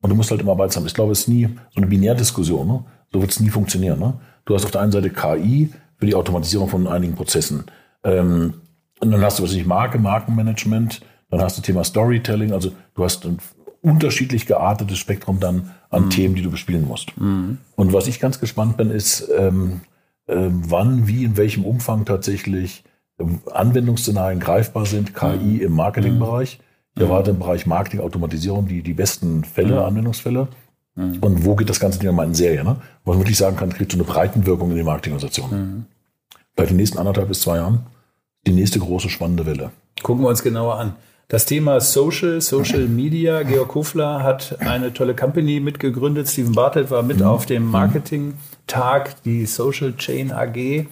[0.02, 0.86] Und du musst halt immer beides haben.
[0.86, 2.68] Ich glaube, es ist nie so eine Binärdiskussion.
[2.68, 2.84] Ne?
[3.12, 4.00] So wird es nie funktionieren.
[4.00, 4.14] Ne?
[4.46, 7.66] Du hast auf der einen Seite KI für die Automatisierung von einigen Prozessen.
[8.04, 8.54] Ähm,
[9.00, 13.04] und dann hast du was ich Marke, Markenmanagement, dann hast du Thema Storytelling, also du
[13.04, 13.40] hast ein
[13.82, 16.10] unterschiedlich geartetes Spektrum dann an mhm.
[16.10, 17.18] Themen, die du bespielen musst.
[17.18, 17.60] Mhm.
[17.76, 19.82] Und was ich ganz gespannt bin, ist, ähm,
[20.28, 22.84] äh, wann, wie, in welchem Umfang tatsächlich
[23.20, 25.62] ähm, Anwendungsszenarien greifbar sind, KI mhm.
[25.62, 26.60] im Marketingbereich.
[26.98, 29.86] Ich erwarte im Bereich Marketing, Automatisierung die, die besten Fälle, mhm.
[29.86, 30.48] Anwendungsfälle.
[30.96, 31.20] Mhm.
[31.22, 32.64] Und wo geht das Ganze Ding mal in Serie?
[32.64, 32.78] Ne?
[33.06, 35.50] Wo man wirklich sagen kann, kriegt so eine Breitenwirkung in die Marketingorganisation.
[35.52, 35.86] Mhm.
[36.56, 37.86] Vielleicht in den nächsten anderthalb bis zwei Jahren
[38.48, 39.72] die nächste große spannende Welle.
[40.02, 40.96] Gucken wir uns genauer an.
[41.28, 43.44] Das Thema Social, Social Media.
[43.44, 46.30] Georg Hofler hat eine tolle Company mitgegründet.
[46.30, 47.26] Steven Bartelt war mit mhm.
[47.26, 47.72] auf dem mhm.
[47.72, 50.88] Marketing-Tag, die Social Chain AG.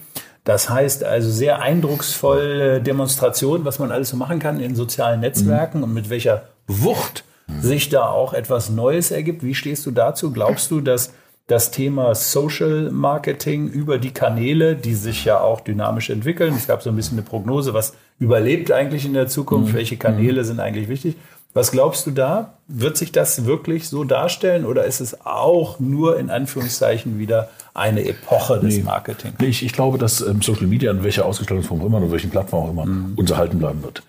[0.46, 5.78] Das heißt also sehr eindrucksvolle Demonstration, was man alles so machen kann in sozialen Netzwerken
[5.78, 5.84] mhm.
[5.84, 7.24] und mit welcher Wucht
[7.60, 9.42] sich da auch etwas Neues ergibt.
[9.42, 10.32] Wie stehst du dazu?
[10.32, 11.12] Glaubst du, dass
[11.48, 16.54] das Thema Social Marketing über die Kanäle, die sich ja auch dynamisch entwickeln.
[16.54, 19.76] Es gab so ein bisschen eine Prognose, was überlebt eigentlich in der Zukunft, mhm.
[19.76, 20.46] welche Kanäle mhm.
[20.46, 21.16] sind eigentlich wichtig.
[21.54, 22.54] Was glaubst du da?
[22.68, 28.04] Wird sich das wirklich so darstellen oder ist es auch nur in Anführungszeichen wieder eine
[28.04, 28.82] Epoche des nee.
[28.82, 29.32] Marketing?
[29.38, 32.64] Nee, ich, ich, glaube, dass ähm, Social Media in welcher Ausgestaltungsform immer und welchen Plattform
[32.64, 33.14] auch immer mhm.
[33.16, 34.02] uns erhalten bleiben wird.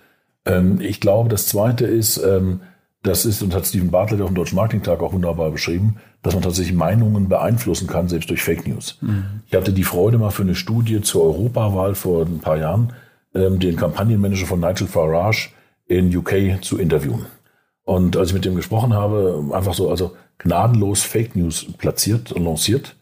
[0.46, 2.62] Ähm, ich glaube, das Zweite ist, ähm,
[3.04, 6.44] das ist, und hat Steven Bartlett auf dem Deutschen Marketingtag auch wunderbar beschrieben, dass man
[6.44, 8.98] tatsächlich Meinungen beeinflussen kann, selbst durch Fake News.
[9.02, 9.42] Mhm.
[9.48, 12.94] Ich hatte die Freude mal für eine Studie zur Europawahl vor ein paar Jahren,
[13.36, 15.50] ähm, den Kampagnenmanager von Nigel Farage
[15.86, 17.26] in UK zu interviewen.
[17.84, 22.44] Und als ich mit dem gesprochen habe, einfach so, also gnadenlos Fake News platziert und
[22.44, 22.96] lanciert.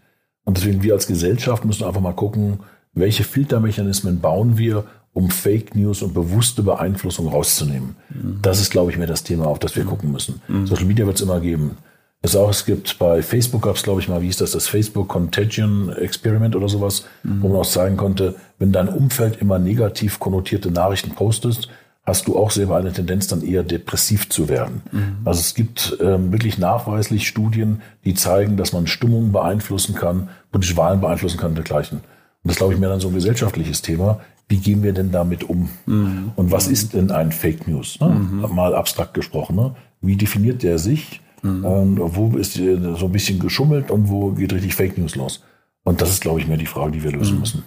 [0.46, 2.60] Und deswegen wir als Gesellschaft müssen einfach mal gucken,
[2.94, 7.96] welche Filtermechanismen bauen wir, um Fake News und bewusste Beeinflussung rauszunehmen.
[8.10, 8.40] Mhm.
[8.42, 9.90] Das ist, glaube ich, mehr das Thema, auf das wir mhm.
[9.90, 10.42] gucken müssen.
[10.48, 10.68] Mhm.
[10.68, 11.78] Social Media wird es immer geben.
[12.22, 14.68] Es auch, es gibt bei Facebook gab es, glaube ich, mal, wie hieß das, das
[14.68, 17.42] Facebook Contagion Experiment oder sowas, mhm.
[17.42, 21.70] wo man auch zeigen konnte, wenn dein Umfeld immer negativ konnotierte Nachrichten postest,
[22.06, 24.84] hast du auch selber eine Tendenz, dann eher depressiv zu werden.
[24.92, 25.18] Mhm.
[25.26, 30.78] Also es gibt ähm, wirklich nachweislich Studien, die zeigen, dass man Stimmung beeinflussen kann, politische
[30.78, 32.00] Wahlen beeinflussen kann und dergleichen.
[32.00, 35.44] Und das glaube ich mehr dann so ein gesellschaftliches Thema wie gehen wir denn damit
[35.44, 35.70] um?
[35.86, 36.32] Mhm.
[36.36, 38.00] Und was ist denn ein Fake News?
[38.00, 38.10] Ne?
[38.10, 38.56] Mhm.
[38.56, 39.56] Mal abstrakt gesprochen.
[39.56, 39.76] Ne?
[40.02, 41.22] Wie definiert der sich?
[41.44, 45.44] Ähm, wo ist so ein bisschen geschummelt und wo geht richtig Fake News los?
[45.84, 47.40] Und das ist, glaube ich, mehr die Frage, die wir lösen mhm.
[47.42, 47.64] müssen.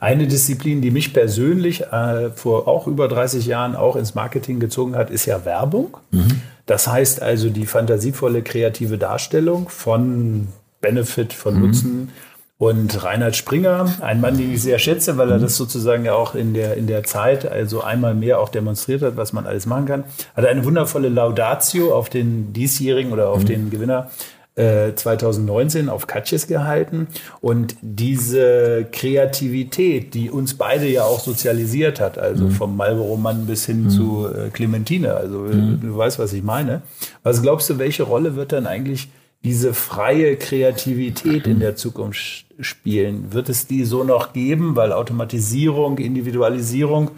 [0.00, 4.96] Eine Disziplin, die mich persönlich äh, vor auch über 30 Jahren auch ins Marketing gezogen
[4.96, 5.96] hat, ist ja Werbung.
[6.10, 6.42] Mhm.
[6.66, 10.48] Das heißt also die fantasievolle kreative Darstellung von
[10.80, 11.60] Benefit, von mhm.
[11.60, 12.08] Nutzen
[12.56, 16.34] und Reinhard Springer, ein Mann, den ich sehr schätze, weil er das sozusagen ja auch
[16.34, 19.86] in der, in der Zeit also einmal mehr auch demonstriert hat, was man alles machen
[19.86, 20.04] kann,
[20.36, 23.46] hat eine wundervolle Laudatio auf den diesjährigen oder auf mhm.
[23.46, 24.10] den Gewinner
[24.56, 27.08] 2019 äh, auf Katjes gehalten.
[27.40, 32.50] Und diese Kreativität, die uns beide ja auch sozialisiert hat, also mhm.
[32.52, 33.90] vom Marlboro-Mann bis hin mhm.
[33.90, 35.80] zu äh, Clementine, also mhm.
[35.80, 36.82] du weißt, was ich meine.
[37.24, 39.08] Was glaubst du, welche Rolle wird dann eigentlich
[39.42, 43.32] diese freie Kreativität in der Zukunft spielen?
[43.32, 47.10] Wird es die so noch geben, weil Automatisierung, Individualisierung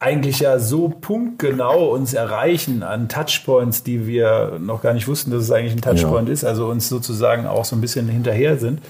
[0.00, 5.42] eigentlich ja so punktgenau uns erreichen an Touchpoints, die wir noch gar nicht wussten, dass
[5.42, 6.34] es eigentlich ein Touchpoint ja.
[6.34, 8.80] ist, also uns sozusagen auch so ein bisschen hinterher sind.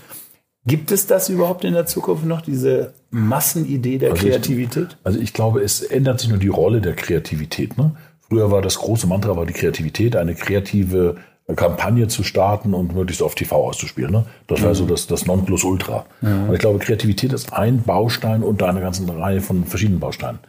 [0.67, 4.89] Gibt es das überhaupt in der Zukunft noch, diese Massenidee der also Kreativität?
[4.91, 7.79] Ich, also ich glaube, es ändert sich nur die Rolle der Kreativität.
[7.79, 7.93] Ne?
[8.29, 11.17] Früher war das große Mantra war die Kreativität, eine kreative
[11.57, 14.11] Kampagne zu starten und möglichst auf TV auszuspielen.
[14.11, 14.27] Ne?
[14.47, 14.75] Das war mhm.
[14.75, 16.05] so das, das Nonplusultra.
[16.21, 16.49] Mhm.
[16.49, 20.41] Und ich glaube, Kreativität ist ein Baustein unter einer ganzen Reihe von verschiedenen Bausteinen.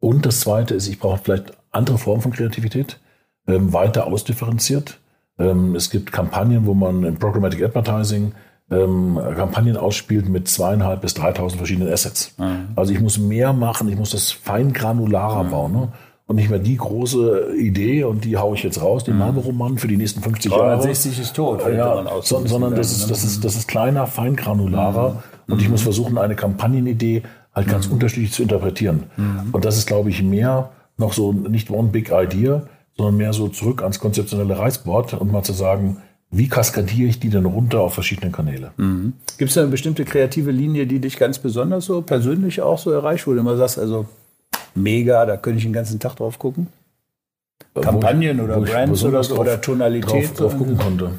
[0.00, 2.98] Und das Zweite ist, ich brauche vielleicht andere Formen von Kreativität,
[3.46, 4.98] ähm, weiter ausdifferenziert.
[5.38, 8.32] Ähm, es gibt Kampagnen, wo man im Programmatic Advertising
[8.70, 12.34] ähm, Kampagnen ausspielt mit zweieinhalb bis dreitausend verschiedenen Assets.
[12.38, 12.68] Mhm.
[12.74, 15.50] Also ich muss mehr machen, ich muss das fein granularer mhm.
[15.50, 15.72] bauen.
[15.72, 15.92] Ne?
[16.26, 19.20] und nicht mehr die große Idee und die haue ich jetzt raus, den mhm.
[19.20, 20.76] Marlboro-Mann für die nächsten 50 Jahre.
[20.76, 21.62] 360 ist tot.
[21.72, 25.52] Ja, so, sondern das ist, das, ist, das ist kleiner, feingranularer mhm.
[25.52, 27.22] und ich muss versuchen, eine Kampagnenidee
[27.56, 27.94] halt ganz mhm.
[27.94, 29.04] unterschiedlich zu interpretieren.
[29.16, 29.48] Mhm.
[29.52, 33.48] Und das ist, glaube ich, mehr noch so nicht one big idea, sondern mehr so
[33.48, 35.98] zurück ans konzeptionelle Reißbrett und mal zu sagen,
[36.30, 38.72] wie kaskadiere ich die denn runter auf verschiedene Kanäle?
[38.76, 39.14] Mhm.
[39.38, 42.90] Gibt es da eine bestimmte kreative Linie, die dich ganz besonders so persönlich auch so
[42.90, 44.06] erreicht, wo du immer sagst, also
[44.74, 46.68] mega, da könnte ich den ganzen Tag drauf gucken.
[47.74, 50.30] Kampagnen oder Brands oder, so, oder Tonalität.
[50.30, 51.10] Drauf, drauf gucken konnte.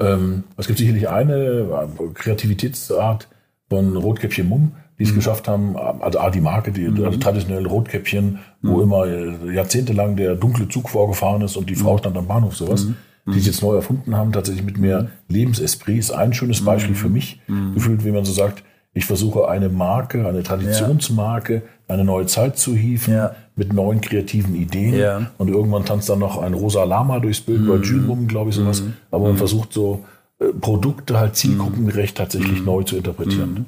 [0.00, 3.28] Ähm, es gibt sicherlich eine äh, Kreativitätsart
[3.68, 5.16] von Rotkäppchen Mumm, die es mhm.
[5.16, 7.04] geschafft haben, also A, die Marke, die mhm.
[7.04, 8.82] also traditionell Rotkäppchen, wo mhm.
[8.82, 11.98] immer äh, jahrzehntelang der dunkle Zug vorgefahren ist und die Frau mhm.
[11.98, 12.96] stand am Bahnhof, sowas, mhm.
[13.32, 15.08] die es jetzt neu erfunden haben, tatsächlich mit mehr mhm.
[15.28, 17.40] Lebensesprit, ist ein schönes Beispiel für mich,
[17.74, 18.62] gefühlt, wie man so sagt,
[18.96, 23.34] ich versuche eine Marke, eine Traditionsmarke, eine neue Zeit zu hieven ja.
[23.56, 24.94] mit neuen kreativen Ideen.
[24.94, 25.30] Ja.
[25.36, 27.70] Und irgendwann tanzt dann noch ein rosa Lama durchs Bild, mhm.
[27.70, 28.82] oder Jules glaube ich, sowas.
[28.82, 28.94] Mhm.
[29.10, 29.38] Aber man mhm.
[29.38, 30.04] versucht so
[30.38, 32.66] äh, Produkte halt zielgruppengerecht tatsächlich mhm.
[32.66, 33.50] neu zu interpretieren.
[33.50, 33.64] Mhm.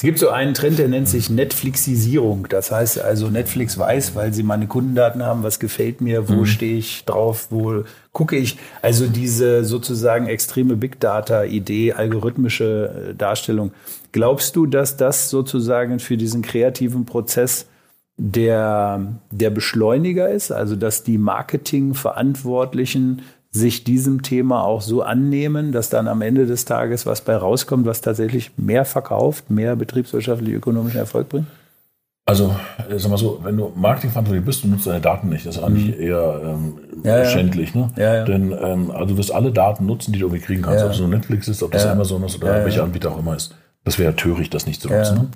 [0.00, 2.46] Es gibt so einen Trend, der nennt sich Netflixisierung.
[2.48, 6.46] Das heißt also, Netflix weiß, weil sie meine Kundendaten haben, was gefällt mir, wo mhm.
[6.46, 8.56] stehe ich drauf, wo gucke ich.
[8.80, 13.72] Also diese sozusagen extreme Big Data-Idee, algorithmische äh, Darstellung.
[14.12, 17.66] Glaubst du, dass das sozusagen für diesen kreativen Prozess
[18.16, 20.50] der, der Beschleuniger ist?
[20.50, 23.20] Also, dass die Marketingverantwortlichen
[23.50, 27.84] sich diesem Thema auch so annehmen, dass dann am Ende des Tages was bei rauskommt,
[27.84, 31.46] was tatsächlich mehr verkauft, mehr betriebswirtschaftlich ökonomischen Erfolg bringt?
[32.26, 32.54] Also,
[32.88, 35.46] äh, sag mal so, wenn du Marketingverantwortlich bist, du nutzt deine Daten nicht.
[35.46, 36.00] Das ist eigentlich mhm.
[36.00, 37.74] eher ähm, ja, schändlich.
[37.74, 37.90] Ne?
[37.96, 38.24] Ja, ja.
[38.24, 40.84] Denn ähm, also du wirst alle Daten nutzen, die du irgendwie kriegen kannst.
[40.84, 43.56] Ob es nur Netflix ist, ob das Amazon ist oder welcher Anbieter auch immer ist.
[43.82, 45.16] Das wäre töricht, das nicht zu nutzen.
[45.16, 45.28] Ne?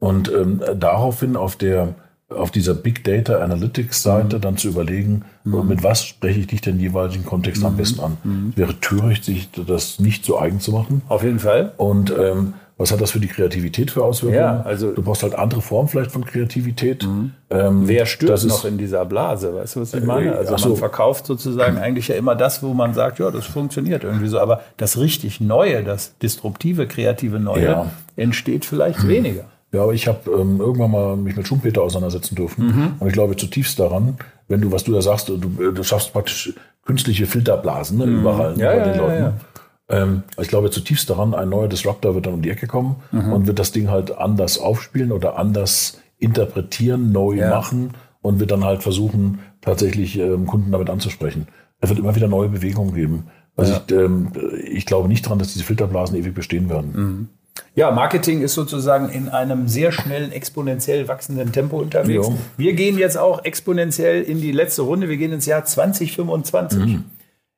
[0.00, 1.94] Und ähm, daraufhin auf der
[2.30, 4.40] auf dieser Big Data Analytics Seite mhm.
[4.40, 5.66] dann zu überlegen, mhm.
[5.66, 7.68] mit was spreche ich dich denn jeweiligen Kontext mhm.
[7.68, 8.16] am besten an.
[8.22, 8.52] Mhm.
[8.56, 11.02] Wäre töricht, sich das nicht so eigen zu machen.
[11.08, 11.72] Auf jeden Fall.
[11.76, 14.40] Und ähm, was hat das für die Kreativität für Auswirkungen?
[14.40, 17.04] Ja, also du brauchst halt andere Formen vielleicht von Kreativität.
[17.04, 17.32] Mhm.
[17.50, 19.54] Ähm, Wer stürzt noch in dieser Blase?
[19.54, 20.34] Weißt du, was ich meine?
[20.34, 20.70] Also so.
[20.70, 24.40] man verkauft sozusagen eigentlich ja immer das, wo man sagt, ja, das funktioniert irgendwie so.
[24.40, 27.90] Aber das richtig Neue, das disruptive, kreative Neue ja.
[28.16, 29.44] entsteht vielleicht weniger.
[29.72, 32.66] Ja, aber ich habe ähm, irgendwann mal mich mit Schumpeter auseinandersetzen dürfen.
[32.66, 32.94] Mhm.
[32.98, 34.16] Und ich glaube zutiefst daran,
[34.48, 36.54] wenn du, was du da sagst, du, du schaffst praktisch
[36.84, 38.20] künstliche Filterblasen ne, mhm.
[38.20, 39.40] überall ja, bei ja, den ja, Leuten.
[39.88, 43.32] Ähm, ich glaube zutiefst daran, ein neuer Disruptor wird dann um die Ecke kommen mhm.
[43.32, 47.92] und wird das Ding halt anders aufspielen oder anders interpretieren, neu machen
[48.22, 51.46] und wird dann halt versuchen, tatsächlich ähm, Kunden damit anzusprechen.
[51.80, 53.28] Es wird immer wieder neue Bewegungen geben.
[53.56, 54.32] Also ich, ähm,
[54.64, 57.28] ich glaube nicht daran, dass diese Filterblasen ewig bestehen werden.
[57.74, 62.28] Ja, Marketing ist sozusagen in einem sehr schnellen, exponentiell wachsenden Tempo unterwegs.
[62.28, 62.36] Jo.
[62.56, 65.08] Wir gehen jetzt auch exponentiell in die letzte Runde.
[65.08, 66.78] Wir gehen ins Jahr 2025.
[66.78, 67.04] Mhm.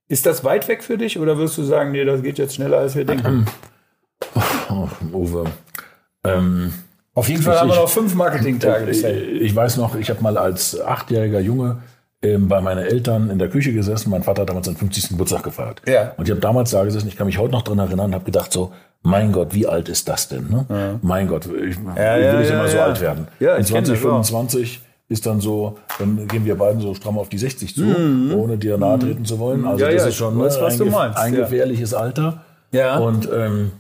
[0.08, 2.78] Ist das weit weg für dich oder wirst du sagen, nee, das geht jetzt schneller,
[2.78, 3.46] als wir denken?
[4.70, 5.44] Oh, Uwe.
[6.24, 6.72] Ähm,
[7.12, 8.90] Auf jeden Fall ich, haben wir noch fünf Marketingtage.
[8.90, 11.82] Ich, ich weiß noch, ich habe mal als achtjähriger Junge
[12.22, 14.10] ähm, bei meinen Eltern in der Küche gesessen.
[14.10, 15.10] Mein Vater hat damals seinen 50.
[15.10, 15.82] Geburtstag gefeiert.
[15.86, 16.12] Ja.
[16.16, 18.24] Und ich habe damals da gesessen, ich kann mich heute noch dran erinnern und habe
[18.24, 18.72] gedacht so,
[19.02, 20.48] mein Gott, wie alt ist das denn?
[20.48, 20.66] Ne?
[20.68, 20.98] Ja.
[21.02, 23.26] Mein Gott, ich, ja, will ja, ich immer so alt werden.
[23.40, 27.74] Ja, in 2025 ist dann so, dann gehen wir beiden so stramm auf die 60
[27.74, 28.34] zu, mhm.
[28.34, 29.66] ohne dir nahe treten zu wollen.
[29.66, 32.44] Also das ist schon weiß, ne, ein, ein gefährliches Alter.
[32.70, 32.98] Ja.
[32.98, 33.72] Und ähm,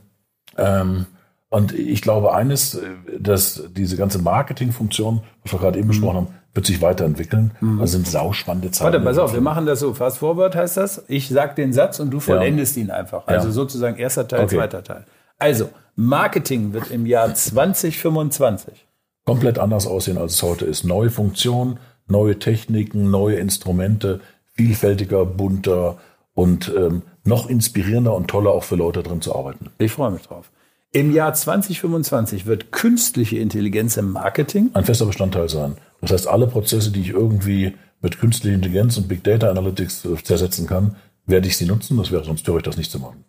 [0.58, 1.06] ähm,
[1.52, 2.80] und ich glaube eines,
[3.18, 5.90] dass diese ganze Marketingfunktion, was wir gerade eben mhm.
[5.90, 7.50] besprochen haben, wird sich weiterentwickeln.
[7.60, 7.78] Mhm.
[7.78, 8.90] Das sind sauspannende Zeiten.
[8.90, 9.92] Warte, pass auf, wir machen das so.
[9.92, 11.04] Fast forward heißt das.
[11.08, 12.84] Ich sag den Satz und du vollendest ja.
[12.84, 13.26] ihn einfach.
[13.26, 13.52] Also ja.
[13.52, 14.56] sozusagen erster Teil, okay.
[14.56, 15.04] zweiter Teil.
[15.38, 18.86] Also, Marketing wird im Jahr 2025
[19.26, 20.84] komplett anders aussehen, als es heute ist.
[20.84, 24.20] Neue Funktionen, neue Techniken, neue Instrumente,
[24.54, 25.98] vielfältiger, bunter
[26.32, 29.70] und ähm, noch inspirierender und toller auch für Leute drin zu arbeiten.
[29.76, 30.50] Ich freue mich drauf.
[30.94, 35.76] Im Jahr 2025 wird künstliche Intelligenz im Marketing ein fester Bestandteil sein.
[36.02, 37.72] Das heißt, alle Prozesse, die ich irgendwie
[38.02, 41.96] mit künstlicher Intelligenz und Big Data Analytics äh, zersetzen kann, werde ich sie nutzen.
[41.96, 43.24] Das wäre sonst töricht, das nicht zu machen.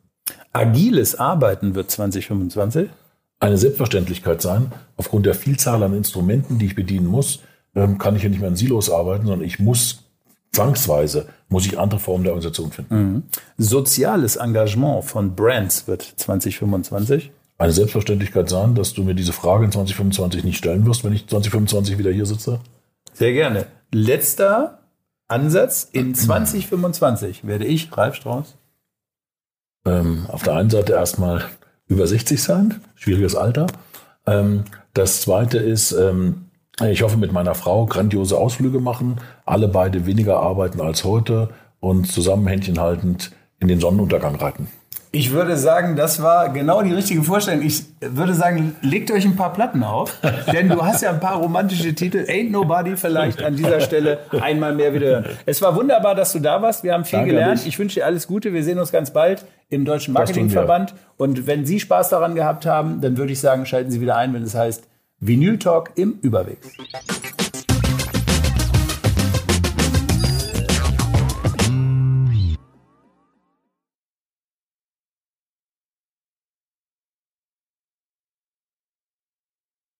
[0.51, 2.89] Agiles Arbeiten wird 2025
[3.39, 4.73] eine Selbstverständlichkeit sein.
[4.97, 7.43] Aufgrund der Vielzahl an Instrumenten, die ich bedienen muss,
[7.75, 10.03] ähm, kann ich ja nicht mehr in Silos arbeiten, sondern ich muss
[10.51, 12.95] zwangsweise muss ich andere Formen der Organisation finden.
[12.95, 13.23] Mhm.
[13.57, 19.71] Soziales Engagement von Brands wird 2025 eine Selbstverständlichkeit sein, dass du mir diese Frage in
[19.71, 22.59] 2025 nicht stellen wirst, wenn ich 2025 wieder hier sitze?
[23.13, 23.67] Sehr gerne.
[23.91, 24.79] Letzter
[25.27, 25.87] Ansatz.
[25.91, 28.55] In 2025 werde ich, Ralf Strauß,
[29.85, 31.45] ähm, auf der einen Seite erstmal
[31.87, 33.67] über 60 sein, schwieriges Alter.
[34.25, 36.45] Ähm, das zweite ist, ähm,
[36.81, 41.49] ich hoffe mit meiner Frau grandiose Ausflüge machen, alle beide weniger arbeiten als heute
[41.79, 44.67] und zusammen Händchen haltend in den Sonnenuntergang reiten.
[45.15, 47.63] Ich würde sagen, das war genau die richtige Vorstellung.
[47.63, 50.17] Ich würde sagen, legt euch ein paar Platten auf,
[50.51, 52.25] denn du hast ja ein paar romantische Titel.
[52.27, 55.25] Ain't Nobody vielleicht an dieser Stelle einmal mehr wieder hören.
[55.45, 56.83] Es war wunderbar, dass du da warst.
[56.83, 57.63] Wir haben viel Danke gelernt.
[57.67, 58.53] Ich wünsche dir alles Gute.
[58.53, 60.95] Wir sehen uns ganz bald im Deutschen Marketingverband.
[61.17, 64.33] Und wenn Sie Spaß daran gehabt haben, dann würde ich sagen, schalten Sie wieder ein,
[64.33, 64.87] wenn es heißt
[65.19, 66.57] Vinyl Talk im Überweg.